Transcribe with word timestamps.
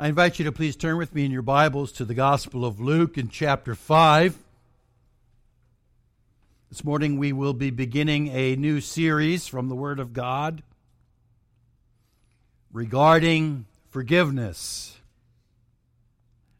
I 0.00 0.06
invite 0.06 0.38
you 0.38 0.44
to 0.44 0.52
please 0.52 0.76
turn 0.76 0.96
with 0.96 1.12
me 1.12 1.24
in 1.24 1.32
your 1.32 1.42
Bibles 1.42 1.90
to 1.94 2.04
the 2.04 2.14
Gospel 2.14 2.64
of 2.64 2.78
Luke 2.78 3.18
in 3.18 3.28
chapter 3.28 3.74
5. 3.74 4.38
This 6.68 6.84
morning 6.84 7.18
we 7.18 7.32
will 7.32 7.52
be 7.52 7.70
beginning 7.70 8.28
a 8.28 8.54
new 8.54 8.80
series 8.80 9.48
from 9.48 9.68
the 9.68 9.74
Word 9.74 9.98
of 9.98 10.12
God 10.12 10.62
regarding 12.72 13.66
forgiveness. 13.88 14.96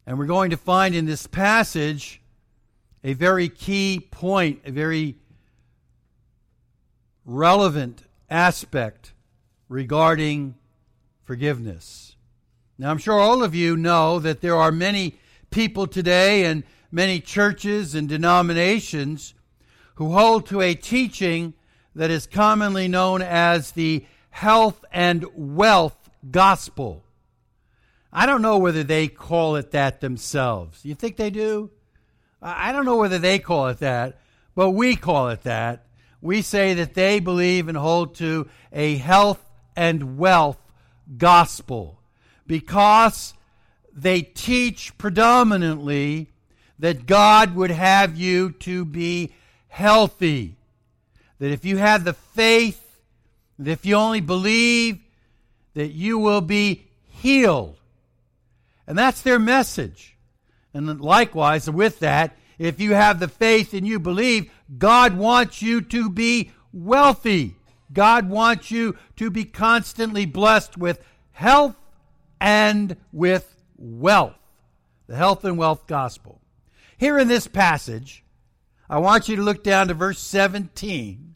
And 0.05 0.19
we're 0.19 0.25
going 0.25 0.49
to 0.49 0.57
find 0.57 0.93
in 0.93 1.05
this 1.05 1.25
passage 1.25 2.21
a 3.05 3.13
very 3.13 3.47
key 3.47 4.05
point, 4.11 4.59
a 4.65 4.71
very 4.71 5.15
relevant 7.23 8.03
aspect 8.29 9.13
regarding 9.69 10.55
forgiveness. 11.23 12.17
Now, 12.81 12.91
I'm 12.91 12.97
sure 12.97 13.19
all 13.19 13.43
of 13.43 13.53
you 13.53 13.75
know 13.75 14.19
that 14.19 14.39
there 14.39 14.55
are 14.55 14.71
many 14.71 15.19
people 15.51 15.85
today 15.85 16.45
and 16.45 16.63
many 16.89 17.19
churches 17.19 17.93
and 17.93 18.07
denominations 18.07 19.33
who 19.95 20.13
hold 20.13 20.45
to 20.45 20.61
a 20.61 20.75
teaching 20.75 21.55
that 21.93 22.09
is 22.09 22.25
commonly 22.25 22.87
known 22.87 23.21
as 23.21 23.71
the 23.71 24.05
health 24.29 24.85
and 24.93 25.25
wealth 25.35 26.09
gospel. 26.31 27.03
I 28.13 28.25
don't 28.25 28.41
know 28.41 28.57
whether 28.57 28.85
they 28.85 29.09
call 29.09 29.57
it 29.57 29.71
that 29.71 29.99
themselves. 29.99 30.85
You 30.85 30.95
think 30.95 31.17
they 31.17 31.31
do? 31.31 31.71
I 32.41 32.71
don't 32.71 32.85
know 32.85 32.95
whether 32.95 33.19
they 33.19 33.39
call 33.39 33.67
it 33.67 33.79
that, 33.79 34.21
but 34.55 34.69
we 34.69 34.95
call 34.95 35.27
it 35.27 35.41
that. 35.41 35.85
We 36.21 36.41
say 36.41 36.75
that 36.75 36.93
they 36.93 37.19
believe 37.19 37.67
and 37.67 37.77
hold 37.77 38.15
to 38.15 38.47
a 38.71 38.95
health 38.95 39.43
and 39.75 40.17
wealth 40.17 40.61
gospel 41.17 41.98
because 42.49 43.35
they 43.93 44.23
teach 44.23 44.97
predominantly 44.97 46.31
that 46.79 47.05
God 47.05 47.53
would 47.55 47.69
have 47.69 48.17
you 48.17 48.53
to 48.53 48.83
be 48.85 49.31
healthy. 49.67 50.55
That 51.37 51.51
if 51.51 51.63
you 51.63 51.77
have 51.77 52.03
the 52.03 52.13
faith, 52.13 52.99
that 53.59 53.69
if 53.69 53.85
you 53.85 53.93
only 53.93 54.19
believe, 54.19 54.97
that 55.75 55.91
you 55.91 56.17
will 56.17 56.41
be 56.41 56.87
healed. 57.05 57.77
And 58.87 58.97
that's 58.97 59.21
their 59.21 59.39
message. 59.39 60.17
And 60.73 60.99
likewise, 60.99 61.69
with 61.69 61.99
that, 61.99 62.35
if 62.57 62.79
you 62.79 62.95
have 62.95 63.19
the 63.19 63.27
faith 63.27 63.75
and 63.75 63.87
you 63.87 63.99
believe, 63.99 64.51
God 64.75 65.15
wants 65.15 65.61
you 65.61 65.81
to 65.81 66.09
be 66.09 66.51
wealthy. 66.73 67.53
God 67.93 68.27
wants 68.27 68.71
you 68.71 68.97
to 69.17 69.29
be 69.29 69.45
constantly 69.45 70.25
blessed 70.25 70.79
with 70.79 71.05
health 71.33 71.75
and 72.39 72.95
with 73.11 73.55
wealth. 73.77 74.35
The 75.07 75.15
health 75.15 75.43
and 75.43 75.57
wealth 75.57 75.87
gospel. 75.87 76.41
Here 76.97 77.17
in 77.17 77.27
this 77.27 77.47
passage, 77.47 78.23
I 78.89 78.99
want 78.99 79.29
you 79.29 79.35
to 79.37 79.41
look 79.41 79.63
down 79.63 79.87
to 79.87 79.93
verse 79.93 80.19
17. 80.19 81.35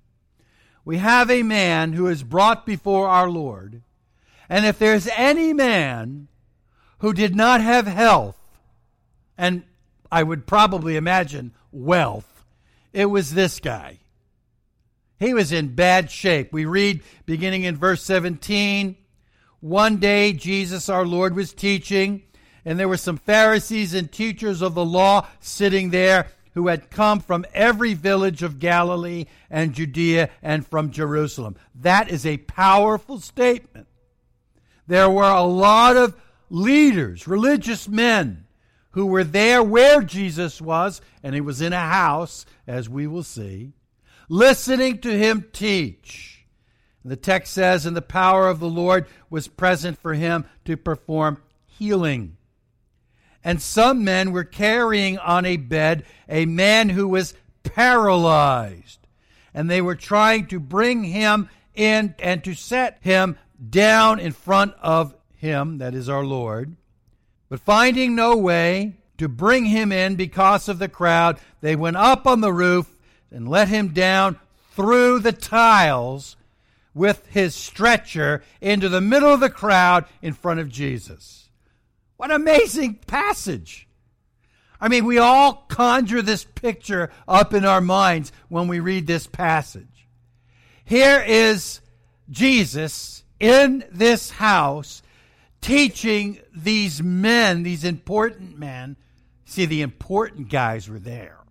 We 0.85 0.97
have 0.97 1.31
a 1.31 1.43
man 1.43 1.93
who 1.93 2.07
is 2.07 2.23
brought 2.23 2.65
before 2.65 3.07
our 3.07 3.29
Lord. 3.29 3.81
And 4.49 4.65
if 4.65 4.77
there's 4.77 5.07
any 5.15 5.53
man 5.53 6.27
who 6.99 7.13
did 7.13 7.35
not 7.35 7.61
have 7.61 7.87
health, 7.87 8.37
and 9.37 9.63
I 10.11 10.23
would 10.23 10.45
probably 10.45 10.95
imagine 10.95 11.53
wealth, 11.71 12.45
it 12.91 13.05
was 13.05 13.33
this 13.33 13.59
guy. 13.59 13.99
He 15.19 15.33
was 15.33 15.51
in 15.51 15.75
bad 15.75 16.11
shape. 16.11 16.51
We 16.51 16.65
read 16.65 17.01
beginning 17.25 17.63
in 17.63 17.77
verse 17.77 18.03
17 18.03 18.97
one 19.63 19.95
day, 19.95 20.33
Jesus 20.33 20.89
our 20.89 21.05
Lord 21.05 21.37
was 21.37 21.53
teaching, 21.53 22.23
and 22.65 22.77
there 22.77 22.89
were 22.89 22.97
some 22.97 23.15
Pharisees 23.15 23.93
and 23.93 24.11
teachers 24.11 24.61
of 24.61 24.75
the 24.75 24.83
law 24.83 25.25
sitting 25.39 25.89
there 25.89 26.27
who 26.53 26.67
had 26.67 26.91
come 26.91 27.21
from 27.21 27.45
every 27.53 27.93
village 27.93 28.43
of 28.43 28.59
Galilee 28.59 29.23
and 29.49 29.71
Judea 29.71 30.29
and 30.41 30.67
from 30.67 30.91
Jerusalem. 30.91 31.55
That 31.75 32.09
is 32.09 32.25
a 32.25 32.39
powerful 32.39 33.21
statement. 33.21 33.87
There 34.85 35.09
were 35.09 35.23
a 35.23 35.43
lot 35.43 35.95
of 35.95 36.13
leaders, 36.49 37.25
religious 37.25 37.87
men, 37.87 38.45
who 38.91 39.05
were 39.05 39.23
there 39.23 39.63
where 39.63 40.01
Jesus 40.01 40.59
was, 40.59 40.99
and 41.23 41.33
he 41.33 41.39
was 41.39 41.61
in 41.61 41.71
a 41.71 41.79
house, 41.79 42.45
as 42.67 42.89
we 42.89 43.07
will 43.07 43.23
see, 43.23 43.71
listening 44.27 44.97
to 44.99 45.17
him 45.17 45.45
teach. 45.53 46.32
The 47.05 47.15
text 47.17 47.53
says, 47.53 47.85
and 47.85 47.97
the 47.97 48.01
power 48.01 48.47
of 48.47 48.59
the 48.59 48.69
Lord 48.69 49.07
was 49.29 49.47
present 49.47 49.99
for 49.99 50.13
him 50.13 50.45
to 50.65 50.77
perform 50.77 51.41
healing. 51.65 52.37
And 53.43 53.61
some 53.61 54.05
men 54.05 54.31
were 54.31 54.45
carrying 54.45 55.17
on 55.17 55.45
a 55.45 55.57
bed 55.57 56.05
a 56.29 56.45
man 56.45 56.89
who 56.89 57.07
was 57.07 57.33
paralyzed. 57.63 58.99
And 59.53 59.69
they 59.69 59.81
were 59.81 59.95
trying 59.95 60.47
to 60.47 60.59
bring 60.59 61.03
him 61.03 61.49
in 61.75 62.15
and 62.19 62.43
to 62.45 62.53
set 62.53 62.99
him 63.01 63.37
down 63.69 64.19
in 64.19 64.31
front 64.31 64.73
of 64.81 65.13
him, 65.35 65.79
that 65.79 65.93
is 65.93 66.07
our 66.07 66.23
Lord. 66.23 66.77
But 67.49 67.59
finding 67.59 68.15
no 68.15 68.37
way 68.37 68.95
to 69.17 69.27
bring 69.27 69.65
him 69.65 69.91
in 69.91 70.15
because 70.15 70.69
of 70.69 70.79
the 70.79 70.87
crowd, 70.87 71.37
they 71.59 71.75
went 71.75 71.97
up 71.97 72.25
on 72.25 72.41
the 72.41 72.53
roof 72.53 72.89
and 73.29 73.47
let 73.47 73.67
him 73.67 73.89
down 73.89 74.39
through 74.71 75.19
the 75.19 75.33
tiles 75.33 76.35
with 76.93 77.25
his 77.27 77.55
stretcher 77.55 78.43
into 78.61 78.89
the 78.89 79.01
middle 79.01 79.33
of 79.33 79.39
the 79.39 79.49
crowd 79.49 80.05
in 80.21 80.33
front 80.33 80.59
of 80.59 80.69
Jesus. 80.69 81.49
What 82.17 82.31
amazing 82.31 82.95
passage! 83.07 83.87
I 84.79 84.89
mean, 84.89 85.05
we 85.05 85.17
all 85.17 85.53
conjure 85.69 86.21
this 86.21 86.43
picture 86.43 87.09
up 87.25 87.53
in 87.53 87.63
our 87.63 87.79
minds 87.79 88.33
when 88.49 88.67
we 88.67 88.81
read 88.81 89.07
this 89.07 89.27
passage. 89.27 90.07
Here 90.83 91.23
is 91.25 91.79
Jesus 92.29 93.23
in 93.39 93.85
this 93.91 94.29
house 94.29 95.01
teaching 95.61 96.39
these 96.53 97.01
men, 97.01 97.63
these 97.63 97.85
important 97.85 98.59
men. 98.59 98.97
See, 99.45 99.65
the 99.65 99.81
important 99.81 100.49
guys 100.49 100.89
were 100.89 100.99
there. 100.99 101.42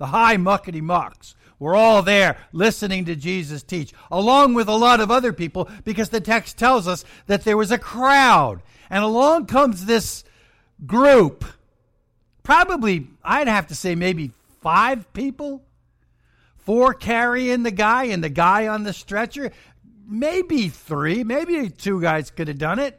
The 0.00 0.06
high 0.06 0.36
muckety 0.36 0.82
mucks 0.82 1.36
we're 1.60 1.76
all 1.76 2.02
there 2.02 2.38
listening 2.52 3.04
to 3.04 3.14
Jesus 3.14 3.62
teach, 3.62 3.92
along 4.10 4.54
with 4.54 4.66
a 4.66 4.74
lot 4.74 5.00
of 5.00 5.10
other 5.10 5.32
people, 5.32 5.68
because 5.84 6.08
the 6.08 6.20
text 6.20 6.56
tells 6.56 6.88
us 6.88 7.04
that 7.26 7.44
there 7.44 7.56
was 7.56 7.70
a 7.70 7.78
crowd. 7.78 8.62
And 8.88 9.04
along 9.04 9.44
comes 9.44 9.84
this 9.84 10.24
group, 10.86 11.44
probably, 12.42 13.08
I'd 13.22 13.46
have 13.46 13.66
to 13.66 13.74
say, 13.74 13.94
maybe 13.94 14.32
five 14.62 15.12
people, 15.12 15.62
four 16.56 16.94
carrying 16.94 17.62
the 17.62 17.70
guy 17.70 18.04
and 18.04 18.24
the 18.24 18.30
guy 18.30 18.66
on 18.66 18.82
the 18.82 18.94
stretcher. 18.94 19.52
Maybe 20.08 20.70
three, 20.70 21.24
maybe 21.24 21.68
two 21.68 22.00
guys 22.00 22.30
could 22.30 22.48
have 22.48 22.58
done 22.58 22.78
it. 22.78 22.98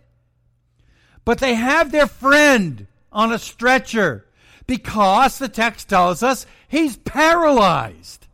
But 1.25 1.39
they 1.39 1.55
have 1.55 1.91
their 1.91 2.07
friend 2.07 2.85
on 3.11 3.33
a 3.33 3.39
stretcher 3.39 4.27
because 4.71 5.37
the 5.37 5.49
text 5.49 5.89
tells 5.89 6.23
us 6.23 6.45
he's 6.69 6.95
paralyzed. 6.95 8.25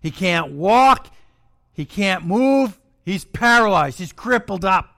He 0.00 0.12
can't 0.12 0.52
walk. 0.52 1.12
He 1.72 1.84
can't 1.84 2.24
move. 2.24 2.78
He's 3.04 3.24
paralyzed. 3.24 3.98
He's 3.98 4.12
crippled 4.12 4.64
up, 4.64 4.88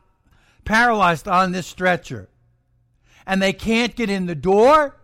paralyzed 0.66 1.26
on 1.26 1.52
this 1.52 1.66
stretcher. 1.66 2.28
And 3.26 3.40
they 3.40 3.54
can't 3.54 3.96
get 3.96 4.10
in 4.10 4.26
the 4.26 4.34
door. 4.34 5.00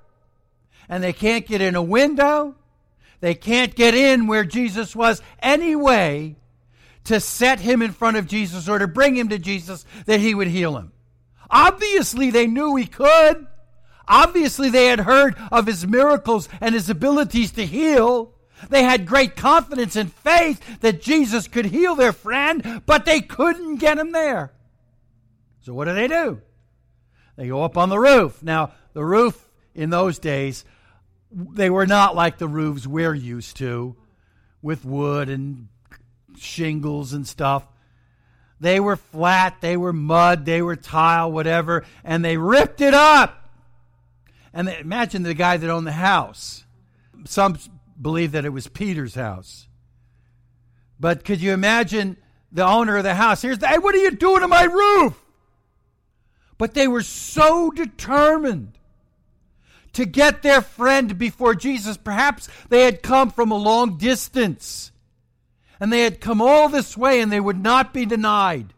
And 0.91 1.03
they 1.03 1.15
can't 1.15 1.47
get 1.47 1.63
in 1.63 1.75
a 1.75 1.81
window. 1.81 2.55
They 3.21 3.35
can't 3.35 3.75
get 3.75 3.95
in 3.95 4.27
where 4.27 4.45
Jesus 4.45 4.95
was 4.95 5.23
anyway 5.39 6.37
to 7.05 7.19
set 7.19 7.61
him 7.61 7.81
in 7.81 7.93
front 7.93 8.19
of 8.19 8.27
Jesus 8.27 8.69
or 8.69 8.79
to 8.79 8.87
bring 8.87 9.17
him 9.17 9.31
to 9.31 9.39
Jesus 9.39 9.87
that 10.05 10.21
he 10.21 10.35
would 10.35 10.49
heal 10.49 10.77
him. 10.77 10.93
Obviously, 11.49 12.31
they 12.31 12.47
knew 12.47 12.77
he 12.77 12.85
could. 12.85 13.47
Obviously, 14.09 14.71
they 14.71 14.87
had 14.87 15.01
heard 15.01 15.37
of 15.51 15.67
his 15.67 15.87
miracles 15.87 16.49
and 16.61 16.75
his 16.75 16.89
abilities 16.89 17.53
to 17.53 17.67
heal. 17.67 18.33
They 18.69 18.83
had 18.83 19.07
great 19.07 19.37
confidence 19.37 19.97
and 19.97 20.13
faith 20.13 20.81
that 20.81 21.03
Jesus 21.03 21.49
could 21.49 21.67
heal 21.67 21.95
their 21.95 22.13
friend, 22.13 22.83
but 22.87 23.05
they 23.05 23.21
couldn't 23.21 23.77
get 23.77 23.99
him 23.99 24.13
there. 24.13 24.53
So 25.63 25.75
what 25.75 25.87
do 25.87 25.95
they 25.95 26.09
do? 26.09 26.41
They 27.37 27.49
go 27.49 27.63
up 27.63 27.77
on 27.77 27.89
the 27.89 27.99
roof. 27.99 28.43
Now, 28.43 28.73
the 28.93 29.05
roof 29.05 29.39
in 29.75 29.91
those 29.91 30.19
days, 30.19 30.65
they 31.31 31.69
were 31.69 31.87
not 31.87 32.15
like 32.15 32.39
the 32.39 32.49
roofs 32.49 32.87
we're 32.87 33.15
used 33.15 33.57
to 33.59 33.97
with 34.63 34.85
wood 34.85 35.29
and 35.29 35.69
shingles 36.39 37.13
and 37.13 37.27
stuff. 37.27 37.67
They 38.59 38.81
were 38.81 38.97
flat, 38.97 39.61
they 39.61 39.77
were 39.77 39.93
mud, 39.93 40.47
they 40.47 40.63
were 40.63 40.77
tile, 40.77 41.31
whatever, 41.31 41.85
and 42.05 42.25
they 42.25 42.39
ripped 42.39 42.81
it 42.81 42.95
up. 42.95 43.46
And 44.57 44.71
imagine 44.71 45.23
the 45.23 45.35
guy 45.35 45.59
that 45.59 45.69
owned 45.69 45.87
the 45.87 45.93
house. 45.93 46.65
Some 47.27 47.59
believe 48.01 48.33
that 48.33 48.47
it 48.47 48.55
was 48.55 48.67
Peter's 48.69 49.15
house. 49.15 49.69
But 50.99 51.27
could 51.27 51.43
you 51.43 51.53
imagine 51.53 52.17
the 52.51 52.65
owner 52.65 52.97
of 52.97 53.05
the 53.05 53.15
house? 53.15 53.43
Here's 53.43 53.59
the, 53.59 53.69
hey, 53.69 53.77
what 53.77 53.95
are 53.95 53.99
you 53.99 54.13
doing 54.13 54.41
to 54.41 54.49
my 54.49 54.63
roof? 54.63 55.23
But 56.57 56.73
they 56.73 56.89
were 56.89 57.03
so 57.03 57.71
determined 57.71 58.79
to 59.93 60.07
get 60.07 60.41
their 60.41 60.63
friend 60.63 61.19
before 61.19 61.55
Jesus. 61.55 61.99
Perhaps 61.99 62.49
they 62.71 62.87
had 62.87 63.03
come 63.03 63.31
from 63.31 63.51
a 63.51 63.57
long 63.57 63.99
distance 63.99 64.91
and 65.79 65.93
they 65.93 66.01
had 66.01 66.19
come 66.19 66.41
all 66.41 66.71
this 66.71 66.97
way 66.97 67.21
and 67.21 67.31
they 67.31 67.41
would 67.41 67.63
not 67.63 67.93
be 67.93 68.07
denied. 68.07 68.73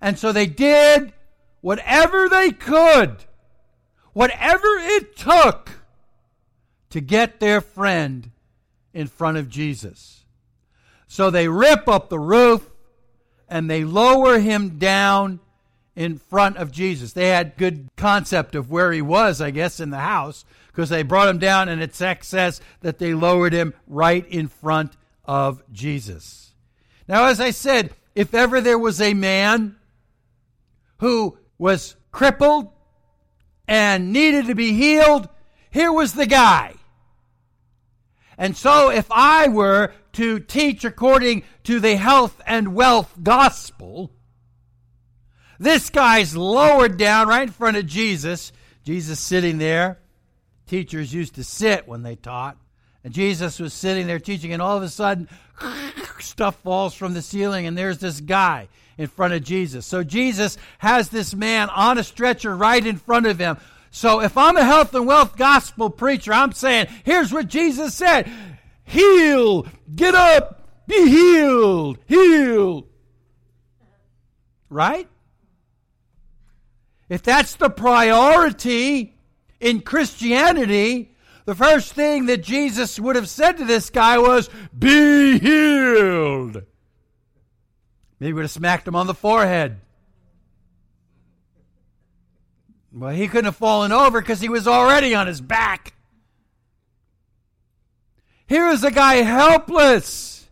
And 0.00 0.16
so 0.16 0.30
they 0.30 0.46
did 0.46 1.12
whatever 1.60 2.28
they 2.28 2.52
could, 2.52 3.24
whatever 4.12 4.66
it 4.66 5.16
took 5.16 5.70
to 6.90 7.00
get 7.00 7.40
their 7.40 7.60
friend 7.60 8.30
in 8.92 9.06
front 9.06 9.36
of 9.36 9.48
Jesus. 9.48 10.24
So 11.06 11.30
they 11.30 11.48
rip 11.48 11.88
up 11.88 12.08
the 12.08 12.18
roof 12.18 12.68
and 13.48 13.68
they 13.68 13.84
lower 13.84 14.38
him 14.38 14.78
down 14.78 15.40
in 15.96 16.18
front 16.18 16.56
of 16.56 16.70
Jesus. 16.70 17.12
They 17.12 17.28
had 17.28 17.56
good 17.56 17.88
concept 17.96 18.54
of 18.54 18.70
where 18.70 18.92
he 18.92 19.02
was, 19.02 19.40
I 19.40 19.50
guess, 19.50 19.80
in 19.80 19.90
the 19.90 19.98
house 19.98 20.44
because 20.68 20.88
they 20.88 21.02
brought 21.02 21.28
him 21.28 21.38
down, 21.38 21.68
and 21.68 21.82
it 21.82 21.94
says 21.94 22.60
that 22.80 22.98
they 22.98 23.12
lowered 23.12 23.52
him 23.52 23.74
right 23.88 24.26
in 24.28 24.46
front 24.46 24.96
of 25.24 25.62
Jesus. 25.72 26.52
Now, 27.08 27.26
as 27.26 27.40
I 27.40 27.50
said, 27.50 27.90
if 28.14 28.34
ever 28.34 28.60
there 28.60 28.78
was 28.78 29.00
a 29.00 29.14
man 29.14 29.76
who 30.98 31.36
was 31.58 31.96
crippled 32.12 32.70
and 33.70 34.12
needed 34.12 34.48
to 34.48 34.54
be 34.56 34.72
healed, 34.72 35.28
here 35.70 35.92
was 35.92 36.14
the 36.14 36.26
guy. 36.26 36.74
And 38.36 38.56
so, 38.56 38.90
if 38.90 39.06
I 39.12 39.46
were 39.46 39.92
to 40.14 40.40
teach 40.40 40.84
according 40.84 41.44
to 41.64 41.78
the 41.78 41.94
health 41.94 42.40
and 42.46 42.74
wealth 42.74 43.14
gospel, 43.22 44.10
this 45.60 45.88
guy's 45.88 46.34
lowered 46.34 46.96
down 46.96 47.28
right 47.28 47.44
in 47.46 47.52
front 47.52 47.76
of 47.76 47.86
Jesus. 47.86 48.50
Jesus 48.82 49.20
sitting 49.20 49.58
there. 49.58 50.00
Teachers 50.66 51.14
used 51.14 51.36
to 51.36 51.44
sit 51.44 51.86
when 51.86 52.02
they 52.02 52.16
taught. 52.16 52.56
And 53.04 53.14
Jesus 53.14 53.60
was 53.60 53.72
sitting 53.72 54.06
there 54.06 54.18
teaching, 54.18 54.52
and 54.52 54.60
all 54.60 54.76
of 54.76 54.82
a 54.82 54.88
sudden, 54.88 55.28
stuff 56.20 56.56
falls 56.62 56.94
from 56.94 57.14
the 57.14 57.22
ceiling, 57.22 57.66
and 57.66 57.76
there's 57.76 57.98
this 57.98 58.20
guy 58.20 58.68
in 58.98 59.06
front 59.06 59.34
of 59.34 59.42
Jesus. 59.42 59.86
So 59.86 60.04
Jesus 60.04 60.58
has 60.78 61.08
this 61.08 61.34
man 61.34 61.68
on 61.70 61.98
a 61.98 62.04
stretcher 62.04 62.54
right 62.54 62.84
in 62.84 62.96
front 62.96 63.26
of 63.26 63.38
him. 63.38 63.56
So 63.90 64.20
if 64.20 64.36
I'm 64.36 64.56
a 64.56 64.64
health 64.64 64.94
and 64.94 65.06
wealth 65.06 65.36
gospel 65.36 65.90
preacher, 65.90 66.32
I'm 66.32 66.52
saying, 66.52 66.86
here's 67.04 67.32
what 67.32 67.48
Jesus 67.48 67.94
said 67.94 68.30
Heal, 68.84 69.66
get 69.94 70.14
up, 70.14 70.68
be 70.86 71.08
healed, 71.08 71.98
heal. 72.06 72.86
Right? 74.68 75.08
If 77.08 77.22
that's 77.22 77.56
the 77.56 77.70
priority 77.70 79.16
in 79.58 79.80
Christianity, 79.80 81.09
the 81.50 81.56
first 81.56 81.94
thing 81.94 82.26
that 82.26 82.44
Jesus 82.44 83.00
would 83.00 83.16
have 83.16 83.28
said 83.28 83.56
to 83.56 83.64
this 83.64 83.90
guy 83.90 84.18
was, 84.18 84.48
Be 84.78 85.36
healed. 85.40 86.62
Maybe 88.20 88.32
would 88.34 88.44
have 88.44 88.52
smacked 88.52 88.86
him 88.86 88.94
on 88.94 89.08
the 89.08 89.14
forehead. 89.14 89.80
Well, 92.92 93.12
he 93.12 93.26
couldn't 93.26 93.46
have 93.46 93.56
fallen 93.56 93.90
over 93.90 94.20
because 94.20 94.40
he 94.40 94.48
was 94.48 94.68
already 94.68 95.12
on 95.12 95.26
his 95.26 95.40
back. 95.40 95.94
Here 98.46 98.68
is 98.68 98.84
a 98.84 98.92
guy 98.92 99.16
helpless, 99.16 100.48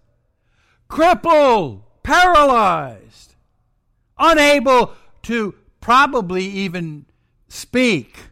crippled, 0.89 1.85
paralyzed, 2.03 3.37
unable 4.19 4.95
to 5.23 5.55
probably 5.81 6.45
even 6.45 7.07
speak, 7.47 8.28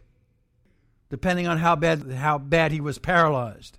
depending 1.09 1.47
on 1.47 1.57
how 1.57 1.75
bad, 1.75 2.11
how 2.11 2.37
bad 2.37 2.71
he 2.71 2.81
was 2.81 2.97
paralyzed. 2.97 3.77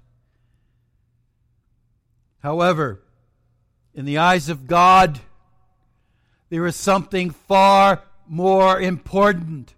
However, 2.43 3.03
in 3.95 4.05
the 4.05 4.19
eyes 4.19 4.49
of 4.49 4.67
God, 4.67 5.21
there 6.51 6.67
is 6.67 6.77
something 6.77 7.31
far 7.31 8.03
more 8.27 8.81
important 8.81 9.75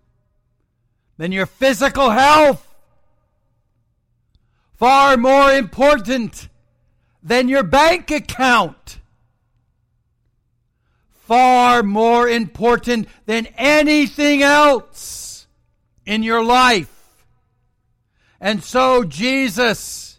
than 1.16 1.32
your 1.32 1.46
physical 1.46 2.10
health, 2.10 2.66
far 4.76 5.16
more 5.16 5.52
important 5.52 6.48
than 7.22 7.48
your 7.48 7.62
bank 7.62 8.10
account 8.10 9.00
far 11.30 11.84
more 11.84 12.28
important 12.28 13.06
than 13.24 13.46
anything 13.56 14.42
else 14.42 15.46
in 16.04 16.24
your 16.24 16.42
life. 16.42 16.99
And 18.40 18.64
so 18.64 19.04
Jesus 19.04 20.18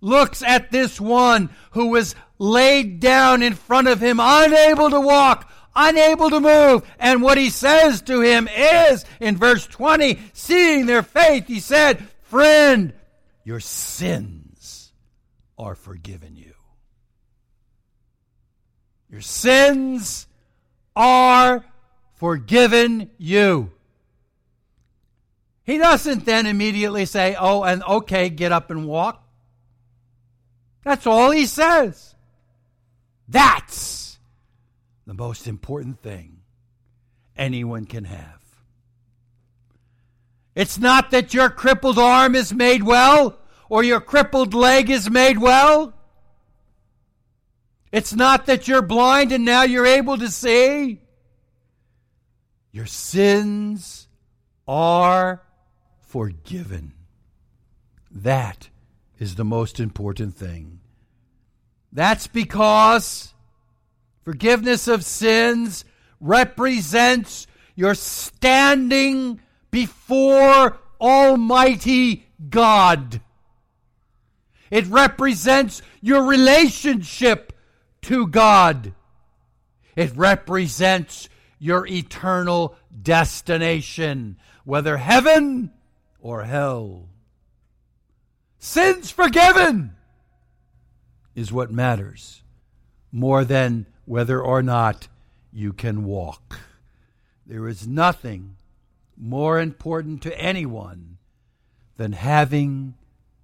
looks 0.00 0.42
at 0.42 0.70
this 0.70 1.00
one 1.00 1.50
who 1.72 1.88
was 1.88 2.14
laid 2.38 2.98
down 3.00 3.42
in 3.42 3.54
front 3.54 3.88
of 3.88 4.00
him, 4.00 4.18
unable 4.20 4.90
to 4.90 5.00
walk, 5.00 5.50
unable 5.76 6.28
to 6.30 6.40
move. 6.40 6.82
And 6.98 7.22
what 7.22 7.38
he 7.38 7.50
says 7.50 8.02
to 8.02 8.20
him 8.20 8.48
is, 8.48 9.04
in 9.20 9.36
verse 9.36 9.66
20, 9.66 10.18
seeing 10.32 10.86
their 10.86 11.04
faith, 11.04 11.46
he 11.46 11.60
said, 11.60 12.06
Friend, 12.22 12.92
your 13.44 13.60
sins 13.60 14.92
are 15.56 15.74
forgiven 15.74 16.36
you. 16.36 16.54
Your 19.08 19.20
sins 19.20 20.26
are 20.96 21.64
forgiven 22.14 23.10
you. 23.18 23.70
He 25.64 25.78
doesn't 25.78 26.24
then 26.24 26.46
immediately 26.46 27.04
say, 27.04 27.36
Oh, 27.38 27.62
and 27.62 27.82
okay, 27.84 28.28
get 28.28 28.52
up 28.52 28.70
and 28.70 28.86
walk. 28.86 29.24
That's 30.84 31.06
all 31.06 31.30
he 31.30 31.46
says. 31.46 32.14
That's 33.28 34.18
the 35.06 35.14
most 35.14 35.46
important 35.46 36.00
thing 36.02 36.38
anyone 37.36 37.84
can 37.84 38.04
have. 38.04 38.40
It's 40.54 40.78
not 40.78 41.12
that 41.12 41.32
your 41.32 41.48
crippled 41.48 41.98
arm 41.98 42.34
is 42.34 42.52
made 42.52 42.82
well 42.82 43.38
or 43.68 43.82
your 43.82 44.00
crippled 44.00 44.52
leg 44.52 44.90
is 44.90 45.08
made 45.08 45.38
well. 45.38 45.94
It's 47.90 48.12
not 48.12 48.46
that 48.46 48.68
you're 48.68 48.82
blind 48.82 49.32
and 49.32 49.44
now 49.44 49.62
you're 49.62 49.86
able 49.86 50.18
to 50.18 50.28
see. 50.28 51.00
Your 52.70 52.86
sins 52.86 54.08
are 54.66 55.42
forgiven. 56.12 56.92
That 58.10 58.68
is 59.18 59.36
the 59.36 59.46
most 59.46 59.80
important 59.80 60.34
thing. 60.36 60.80
That's 61.90 62.26
because 62.26 63.32
forgiveness 64.22 64.88
of 64.88 65.06
sins 65.06 65.86
represents 66.20 67.46
your 67.74 67.94
standing 67.94 69.40
before 69.70 70.78
Almighty 71.00 72.26
God. 72.50 73.22
It 74.70 74.86
represents 74.88 75.80
your 76.02 76.24
relationship 76.24 77.54
to 78.02 78.26
God. 78.26 78.92
It 79.96 80.14
represents 80.14 81.30
your 81.58 81.86
eternal 81.86 82.76
destination, 83.02 84.36
whether 84.64 84.98
heaven 84.98 85.70
or 86.22 86.44
hell. 86.44 87.08
Sins 88.58 89.10
forgiven 89.10 89.96
is 91.34 91.52
what 91.52 91.70
matters 91.70 92.42
more 93.10 93.44
than 93.44 93.86
whether 94.06 94.40
or 94.40 94.62
not 94.62 95.08
you 95.52 95.72
can 95.72 96.04
walk. 96.04 96.60
There 97.44 97.68
is 97.68 97.86
nothing 97.86 98.56
more 99.16 99.60
important 99.60 100.22
to 100.22 100.40
anyone 100.40 101.18
than 101.96 102.12
having 102.12 102.94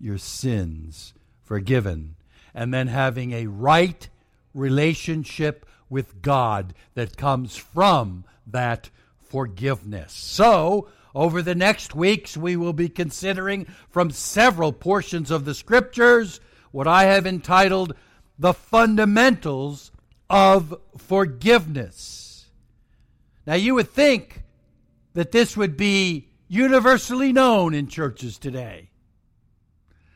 your 0.00 0.18
sins 0.18 1.12
forgiven 1.42 2.14
and 2.54 2.72
then 2.72 2.86
having 2.86 3.32
a 3.32 3.46
right 3.46 4.08
relationship 4.54 5.66
with 5.90 6.22
God 6.22 6.74
that 6.94 7.16
comes 7.16 7.56
from 7.56 8.24
that 8.46 8.90
forgiveness. 9.20 10.12
So, 10.12 10.88
over 11.14 11.42
the 11.42 11.54
next 11.54 11.94
weeks, 11.94 12.36
we 12.36 12.56
will 12.56 12.72
be 12.72 12.88
considering 12.88 13.66
from 13.90 14.10
several 14.10 14.72
portions 14.72 15.30
of 15.30 15.44
the 15.44 15.54
scriptures 15.54 16.40
what 16.70 16.86
I 16.86 17.04
have 17.04 17.26
entitled 17.26 17.94
the 18.38 18.54
fundamentals 18.54 19.90
of 20.30 20.78
forgiveness. 20.96 22.46
Now, 23.46 23.54
you 23.54 23.74
would 23.74 23.90
think 23.90 24.42
that 25.14 25.32
this 25.32 25.56
would 25.56 25.76
be 25.76 26.28
universally 26.48 27.32
known 27.32 27.74
in 27.74 27.88
churches 27.88 28.38
today, 28.38 28.90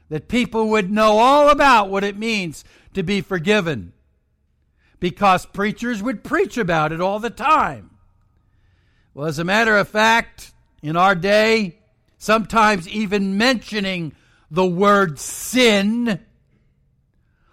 that 0.08 0.28
people 0.28 0.68
would 0.70 0.90
know 0.90 1.18
all 1.18 1.48
about 1.48 1.90
what 1.90 2.04
it 2.04 2.18
means 2.18 2.64
to 2.94 3.02
be 3.02 3.20
forgiven 3.20 3.92
because 5.00 5.46
preachers 5.46 6.02
would 6.02 6.22
preach 6.22 6.56
about 6.56 6.92
it 6.92 7.00
all 7.00 7.18
the 7.18 7.30
time. 7.30 7.90
Well, 9.14 9.26
as 9.26 9.38
a 9.38 9.44
matter 9.44 9.76
of 9.76 9.88
fact, 9.88 10.51
in 10.82 10.96
our 10.96 11.14
day, 11.14 11.78
sometimes 12.18 12.88
even 12.88 13.38
mentioning 13.38 14.12
the 14.50 14.66
word 14.66 15.18
sin 15.18 16.20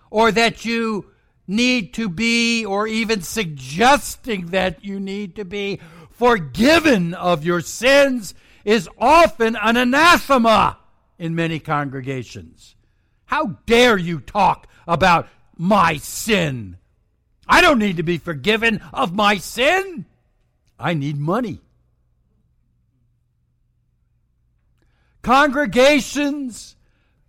or 0.09 0.31
that 0.31 0.65
you 0.65 1.05
need 1.47 1.93
to 1.95 2.09
be, 2.09 2.65
or 2.65 2.87
even 2.87 3.21
suggesting 3.21 4.47
that 4.47 4.83
you 4.83 4.99
need 4.99 5.35
to 5.35 5.45
be 5.45 5.79
forgiven 6.11 7.13
of 7.13 7.43
your 7.43 7.61
sins 7.61 8.35
is 8.65 8.89
often 8.99 9.55
an 9.55 9.77
anathema 9.77 10.77
in 11.17 11.33
many 11.33 11.59
congregations. 11.59 12.75
How 13.25 13.57
dare 13.65 13.97
you 13.97 14.19
talk 14.19 14.67
about 14.87 15.27
my 15.57 15.97
sin? 15.97 16.77
I 17.47 17.61
don't 17.61 17.79
need 17.79 17.97
to 17.97 18.03
be 18.03 18.17
forgiven 18.17 18.81
of 18.93 19.13
my 19.13 19.37
sin. 19.37 20.05
I 20.79 20.93
need 20.93 21.17
money. 21.17 21.61
Congregations, 25.21 26.75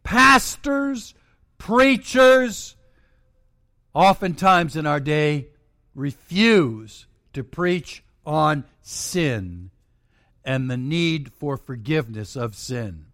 pastors, 0.02 1.14
preachers, 1.58 2.76
oftentimes 3.94 4.76
in 4.76 4.86
our 4.86 5.00
day, 5.00 5.48
refuse 5.94 7.06
to 7.32 7.42
preach 7.42 8.02
on 8.24 8.64
sin 8.80 9.70
and 10.44 10.70
the 10.70 10.76
need 10.76 11.32
for 11.32 11.56
forgiveness 11.56 12.36
of 12.36 12.54
sin. 12.54 13.06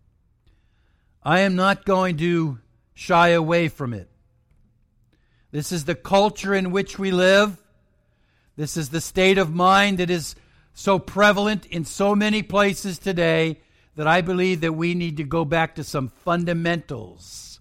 I 1.23 1.41
am 1.41 1.57
not 1.57 1.85
going 1.85 2.19
to 2.19 2.59
shy 2.95 3.29
away 3.29 3.69
from 3.69 3.93
it. 3.93 4.09
This 5.51 5.73
is 5.73 5.85
the 5.85 5.95
culture 5.95 6.55
in 6.55 6.71
which 6.71 6.99
we 6.99 7.11
live. 7.11 7.63
This 8.57 8.77
is 8.77 8.91
the 8.91 9.01
state 9.01 9.39
of 9.39 9.53
mind 9.53 9.99
that 9.99 10.11
is 10.11 10.35
so 10.73 10.99
prevalent 10.99 11.67
in 11.67 11.85
so 11.85 12.15
many 12.15 12.43
places 12.43 12.99
today 12.99 13.59
that 13.97 14.07
I 14.07 14.21
believe 14.21 14.61
that 14.61 14.75
we 14.75 14.95
need 14.95 15.17
to 15.17 15.25
go 15.25 15.45
back 15.45 15.75
to 15.75 15.85
some 15.85 16.09
fundamentals. 16.09 17.61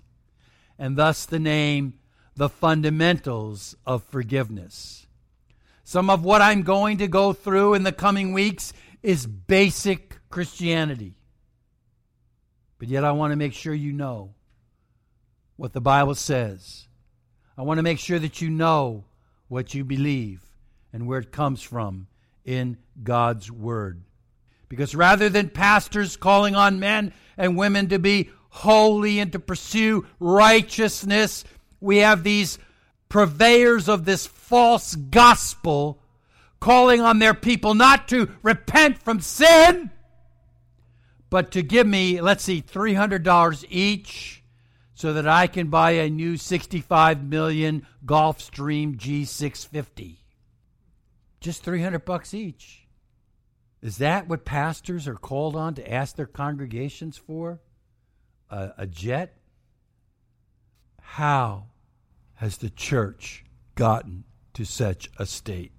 And 0.77 0.97
thus 0.97 1.25
the 1.25 1.39
name, 1.39 1.93
the 2.35 2.49
fundamentals 2.49 3.75
of 3.85 4.03
forgiveness. 4.03 5.07
Some 5.85 6.09
of 6.09 6.23
what 6.23 6.41
I'm 6.41 6.63
going 6.63 6.97
to 6.97 7.07
go 7.07 7.31
through 7.31 7.75
in 7.75 7.83
the 7.83 7.91
coming 7.91 8.33
weeks 8.33 8.73
is 9.01 9.25
basic 9.25 10.17
Christianity. 10.29 11.15
But 12.77 12.89
yet, 12.89 13.05
I 13.05 13.13
want 13.13 13.31
to 13.31 13.37
make 13.37 13.53
sure 13.53 13.73
you 13.73 13.93
know 13.93 14.33
what 15.55 15.71
the 15.71 15.81
Bible 15.81 16.15
says. 16.15 16.87
I 17.57 17.61
want 17.61 17.77
to 17.77 17.83
make 17.83 17.99
sure 17.99 18.19
that 18.19 18.41
you 18.41 18.49
know 18.49 19.05
what 19.47 19.73
you 19.73 19.85
believe 19.85 20.41
and 20.91 21.07
where 21.07 21.19
it 21.19 21.31
comes 21.31 21.61
from 21.61 22.07
in 22.43 22.77
God's 23.01 23.49
Word. 23.49 24.03
Because 24.69 24.95
rather 24.95 25.29
than 25.29 25.49
pastors 25.49 26.17
calling 26.17 26.55
on 26.55 26.79
men 26.79 27.13
and 27.37 27.57
women 27.57 27.89
to 27.89 27.99
be 27.99 28.29
holy 28.49 29.19
and 29.19 29.31
to 29.31 29.39
pursue 29.39 30.05
righteousness, 30.19 31.43
we 31.79 31.97
have 31.97 32.23
these 32.23 32.57
purveyors 33.09 33.87
of 33.87 34.05
this 34.05 34.25
false 34.25 34.95
gospel 34.95 36.01
calling 36.59 37.01
on 37.01 37.19
their 37.19 37.33
people 37.33 37.75
not 37.75 38.07
to 38.07 38.29
repent 38.41 38.97
from 38.97 39.19
sin, 39.19 39.91
but 41.29 41.51
to 41.51 41.61
give 41.61 41.85
me, 41.85 42.21
let's 42.21 42.43
see, 42.43 42.61
$300 42.61 43.65
each 43.69 44.43
so 44.95 45.13
that 45.13 45.27
I 45.27 45.47
can 45.47 45.67
buy 45.67 45.91
a 45.91 46.09
new 46.09 46.37
65 46.37 47.23
million 47.23 47.85
Gulfstream 48.05 48.95
G650. 48.97 50.15
Just 51.41 51.63
300 51.63 52.05
bucks 52.05 52.33
each. 52.33 52.84
Is 53.85 53.97
that 53.97 54.27
what 54.27 54.45
pastors 54.45 55.07
are 55.07 55.13
called 55.13 55.55
on 55.55 55.75
to 55.75 55.93
ask 55.93 56.15
their 56.15 56.25
congregations 56.25 57.17
for? 57.17 57.59
A, 58.49 58.71
a 58.79 58.87
jet? 58.87 59.37
How 60.99 61.65
has 62.33 62.57
the 62.57 62.71
church 62.71 63.45
gotten 63.75 64.23
to 64.55 64.65
such 64.65 65.11
a 65.19 65.27
state? 65.27 65.71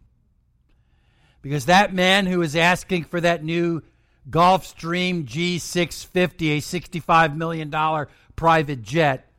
Because 1.42 1.66
that 1.66 1.92
man 1.92 2.26
who 2.26 2.42
is 2.42 2.54
asking 2.54 3.06
for 3.06 3.20
that 3.20 3.42
new 3.42 3.82
Gulfstream 4.30 5.26
G650, 5.26 6.58
a 6.58 6.60
$65 6.60 7.36
million 7.36 8.06
private 8.36 8.82
jet, 8.82 9.32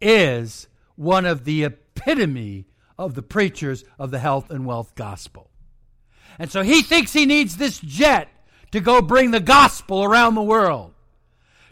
is 0.00 0.66
one 0.96 1.24
of 1.24 1.44
the 1.44 1.62
epitome 1.62 2.66
of 2.98 3.14
the 3.14 3.22
preachers 3.22 3.84
of 3.96 4.10
the 4.10 4.18
health 4.18 4.50
and 4.50 4.66
wealth 4.66 4.96
gospel. 4.96 5.52
And 6.38 6.50
so 6.50 6.62
he 6.62 6.82
thinks 6.82 7.12
he 7.12 7.26
needs 7.26 7.56
this 7.56 7.78
jet 7.80 8.28
to 8.70 8.80
go 8.80 9.00
bring 9.02 9.30
the 9.30 9.40
gospel 9.40 10.04
around 10.04 10.34
the 10.34 10.42
world. 10.42 10.92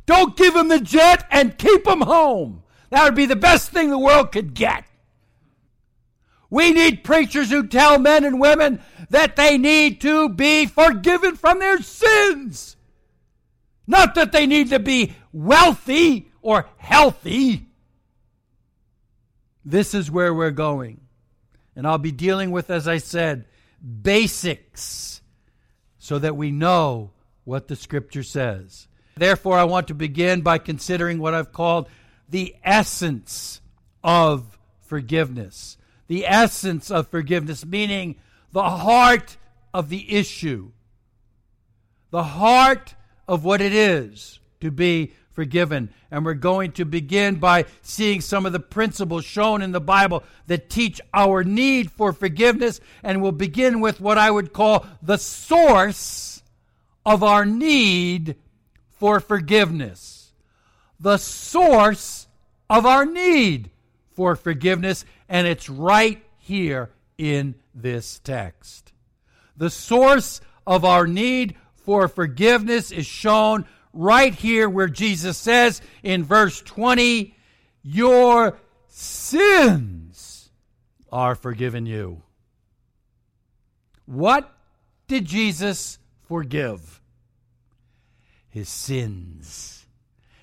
Don't 0.06 0.36
give 0.36 0.54
him 0.54 0.68
the 0.68 0.80
jet 0.80 1.26
and 1.30 1.58
keep 1.58 1.86
him 1.86 2.00
home. 2.00 2.62
That 2.90 3.04
would 3.04 3.14
be 3.14 3.26
the 3.26 3.36
best 3.36 3.70
thing 3.70 3.90
the 3.90 3.98
world 3.98 4.32
could 4.32 4.54
get. 4.54 4.84
We 6.48 6.72
need 6.72 7.04
preachers 7.04 7.50
who 7.50 7.66
tell 7.66 7.98
men 7.98 8.24
and 8.24 8.40
women 8.40 8.80
that 9.10 9.36
they 9.36 9.58
need 9.58 10.00
to 10.02 10.28
be 10.28 10.66
forgiven 10.66 11.36
from 11.36 11.58
their 11.58 11.82
sins. 11.82 12.76
Not 13.86 14.14
that 14.14 14.32
they 14.32 14.46
need 14.46 14.70
to 14.70 14.78
be 14.78 15.14
wealthy 15.32 16.30
or 16.42 16.68
healthy. 16.76 17.66
This 19.64 19.94
is 19.94 20.10
where 20.10 20.32
we're 20.32 20.52
going. 20.52 21.00
And 21.74 21.86
I'll 21.86 21.98
be 21.98 22.12
dealing 22.12 22.52
with, 22.52 22.70
as 22.70 22.86
I 22.86 22.98
said, 22.98 23.46
basics 24.02 25.20
so 25.98 26.18
that 26.18 26.36
we 26.36 26.50
know 26.50 27.10
what 27.44 27.68
the 27.68 27.76
Scripture 27.76 28.22
says. 28.22 28.88
Therefore, 29.16 29.58
I 29.58 29.64
want 29.64 29.88
to 29.88 29.94
begin 29.94 30.42
by 30.42 30.58
considering 30.58 31.18
what 31.18 31.34
I've 31.34 31.52
called 31.52 31.88
the 32.28 32.54
essence 32.62 33.60
of 34.02 34.58
forgiveness 34.80 35.76
the 36.06 36.26
essence 36.26 36.90
of 36.90 37.08
forgiveness, 37.08 37.64
meaning 37.64 38.16
the 38.52 38.62
heart 38.62 39.36
of 39.74 39.88
the 39.88 40.14
issue, 40.14 40.70
the 42.10 42.22
heart 42.22 42.94
of 43.28 43.44
what 43.44 43.60
it 43.60 43.72
is 43.72 44.40
to 44.60 44.70
be 44.70 45.12
forgiven. 45.36 45.90
And 46.10 46.24
we're 46.24 46.34
going 46.34 46.72
to 46.72 46.84
begin 46.84 47.36
by 47.36 47.66
seeing 47.82 48.20
some 48.20 48.46
of 48.46 48.52
the 48.52 48.58
principles 48.58 49.24
shown 49.24 49.62
in 49.62 49.70
the 49.70 49.80
Bible 49.80 50.24
that 50.48 50.68
teach 50.68 51.00
our 51.14 51.44
need 51.44 51.92
for 51.92 52.12
forgiveness. 52.12 52.80
And 53.04 53.22
we'll 53.22 53.30
begin 53.30 53.80
with 53.80 54.00
what 54.00 54.18
I 54.18 54.30
would 54.30 54.52
call 54.52 54.84
the 55.02 55.18
source 55.18 56.42
of 57.04 57.22
our 57.22 57.46
need 57.46 58.34
for 58.90 59.20
forgiveness. 59.20 60.32
The 60.98 61.18
source 61.18 62.26
of 62.68 62.86
our 62.86 63.06
need 63.06 63.70
for 64.14 64.34
forgiveness 64.34 65.04
and 65.28 65.46
it's 65.46 65.68
right 65.68 66.24
here 66.38 66.90
in 67.18 67.54
this 67.74 68.18
text. 68.20 68.92
The 69.56 69.70
source 69.70 70.40
of 70.66 70.84
our 70.84 71.06
need 71.06 71.56
for 71.74 72.08
forgiveness 72.08 72.90
is 72.90 73.06
shown 73.06 73.66
right 73.96 74.34
here 74.34 74.68
where 74.68 74.88
Jesus 74.88 75.38
says 75.38 75.80
in 76.02 76.24
verse 76.24 76.60
20, 76.62 77.34
Your 77.82 78.58
sins 78.88 80.50
are 81.10 81.34
forgiven 81.34 81.86
you. 81.86 82.22
What 84.04 84.52
did 85.08 85.24
Jesus 85.24 85.98
forgive? 86.28 87.00
His 88.48 88.68
sins. 88.68 89.86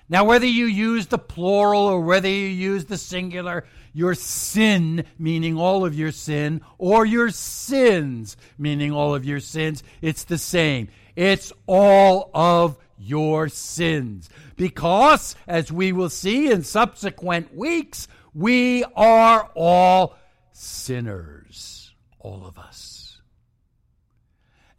Now, 0.09 0.25
whether 0.25 0.45
you 0.45 0.65
use 0.65 1.07
the 1.07 1.17
plural 1.17 1.85
or 1.85 2.01
whether 2.01 2.27
you 2.27 2.47
use 2.47 2.85
the 2.85 2.97
singular, 2.97 3.65
your 3.93 4.13
sin, 4.13 5.05
meaning 5.17 5.57
all 5.57 5.85
of 5.85 5.95
your 5.95 6.11
sin, 6.11 6.61
or 6.77 7.05
your 7.05 7.29
sins, 7.29 8.37
meaning 8.57 8.91
all 8.91 9.15
of 9.15 9.25
your 9.25 9.39
sins, 9.39 9.83
it's 10.01 10.25
the 10.25 10.37
same. 10.37 10.89
It's 11.15 11.53
all 11.67 12.29
of 12.33 12.77
your 13.03 13.49
sins. 13.49 14.29
Because, 14.55 15.35
as 15.47 15.71
we 15.71 15.91
will 15.91 16.09
see 16.09 16.51
in 16.51 16.63
subsequent 16.63 17.55
weeks, 17.55 18.07
we 18.33 18.83
are 18.95 19.49
all 19.55 20.15
sinners. 20.51 21.93
All 22.19 22.45
of 22.45 22.57
us. 22.57 23.21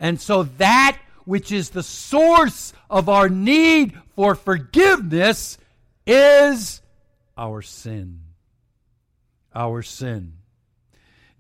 And 0.00 0.21
so 0.21 0.45
that 0.59 0.99
which 1.25 1.52
is 1.52 1.71
the 1.71 1.83
source 1.83 2.73
of 2.90 3.09
our 3.09 3.28
need 3.28 3.99
for 4.14 4.35
forgiveness 4.35 5.57
is 6.07 6.83
our 7.37 7.62
sin 7.62 8.21
our 9.54 9.83
sin. 9.83 10.35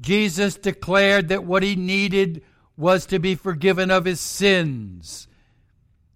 Jesus 0.00 0.56
declared 0.56 1.28
that 1.28 1.44
what 1.44 1.62
he 1.62 1.76
needed 1.76 2.42
was 2.76 3.06
to 3.06 3.18
be 3.18 3.34
forgiven 3.34 3.90
of 3.90 4.04
his 4.04 4.20
sins. 4.20 5.28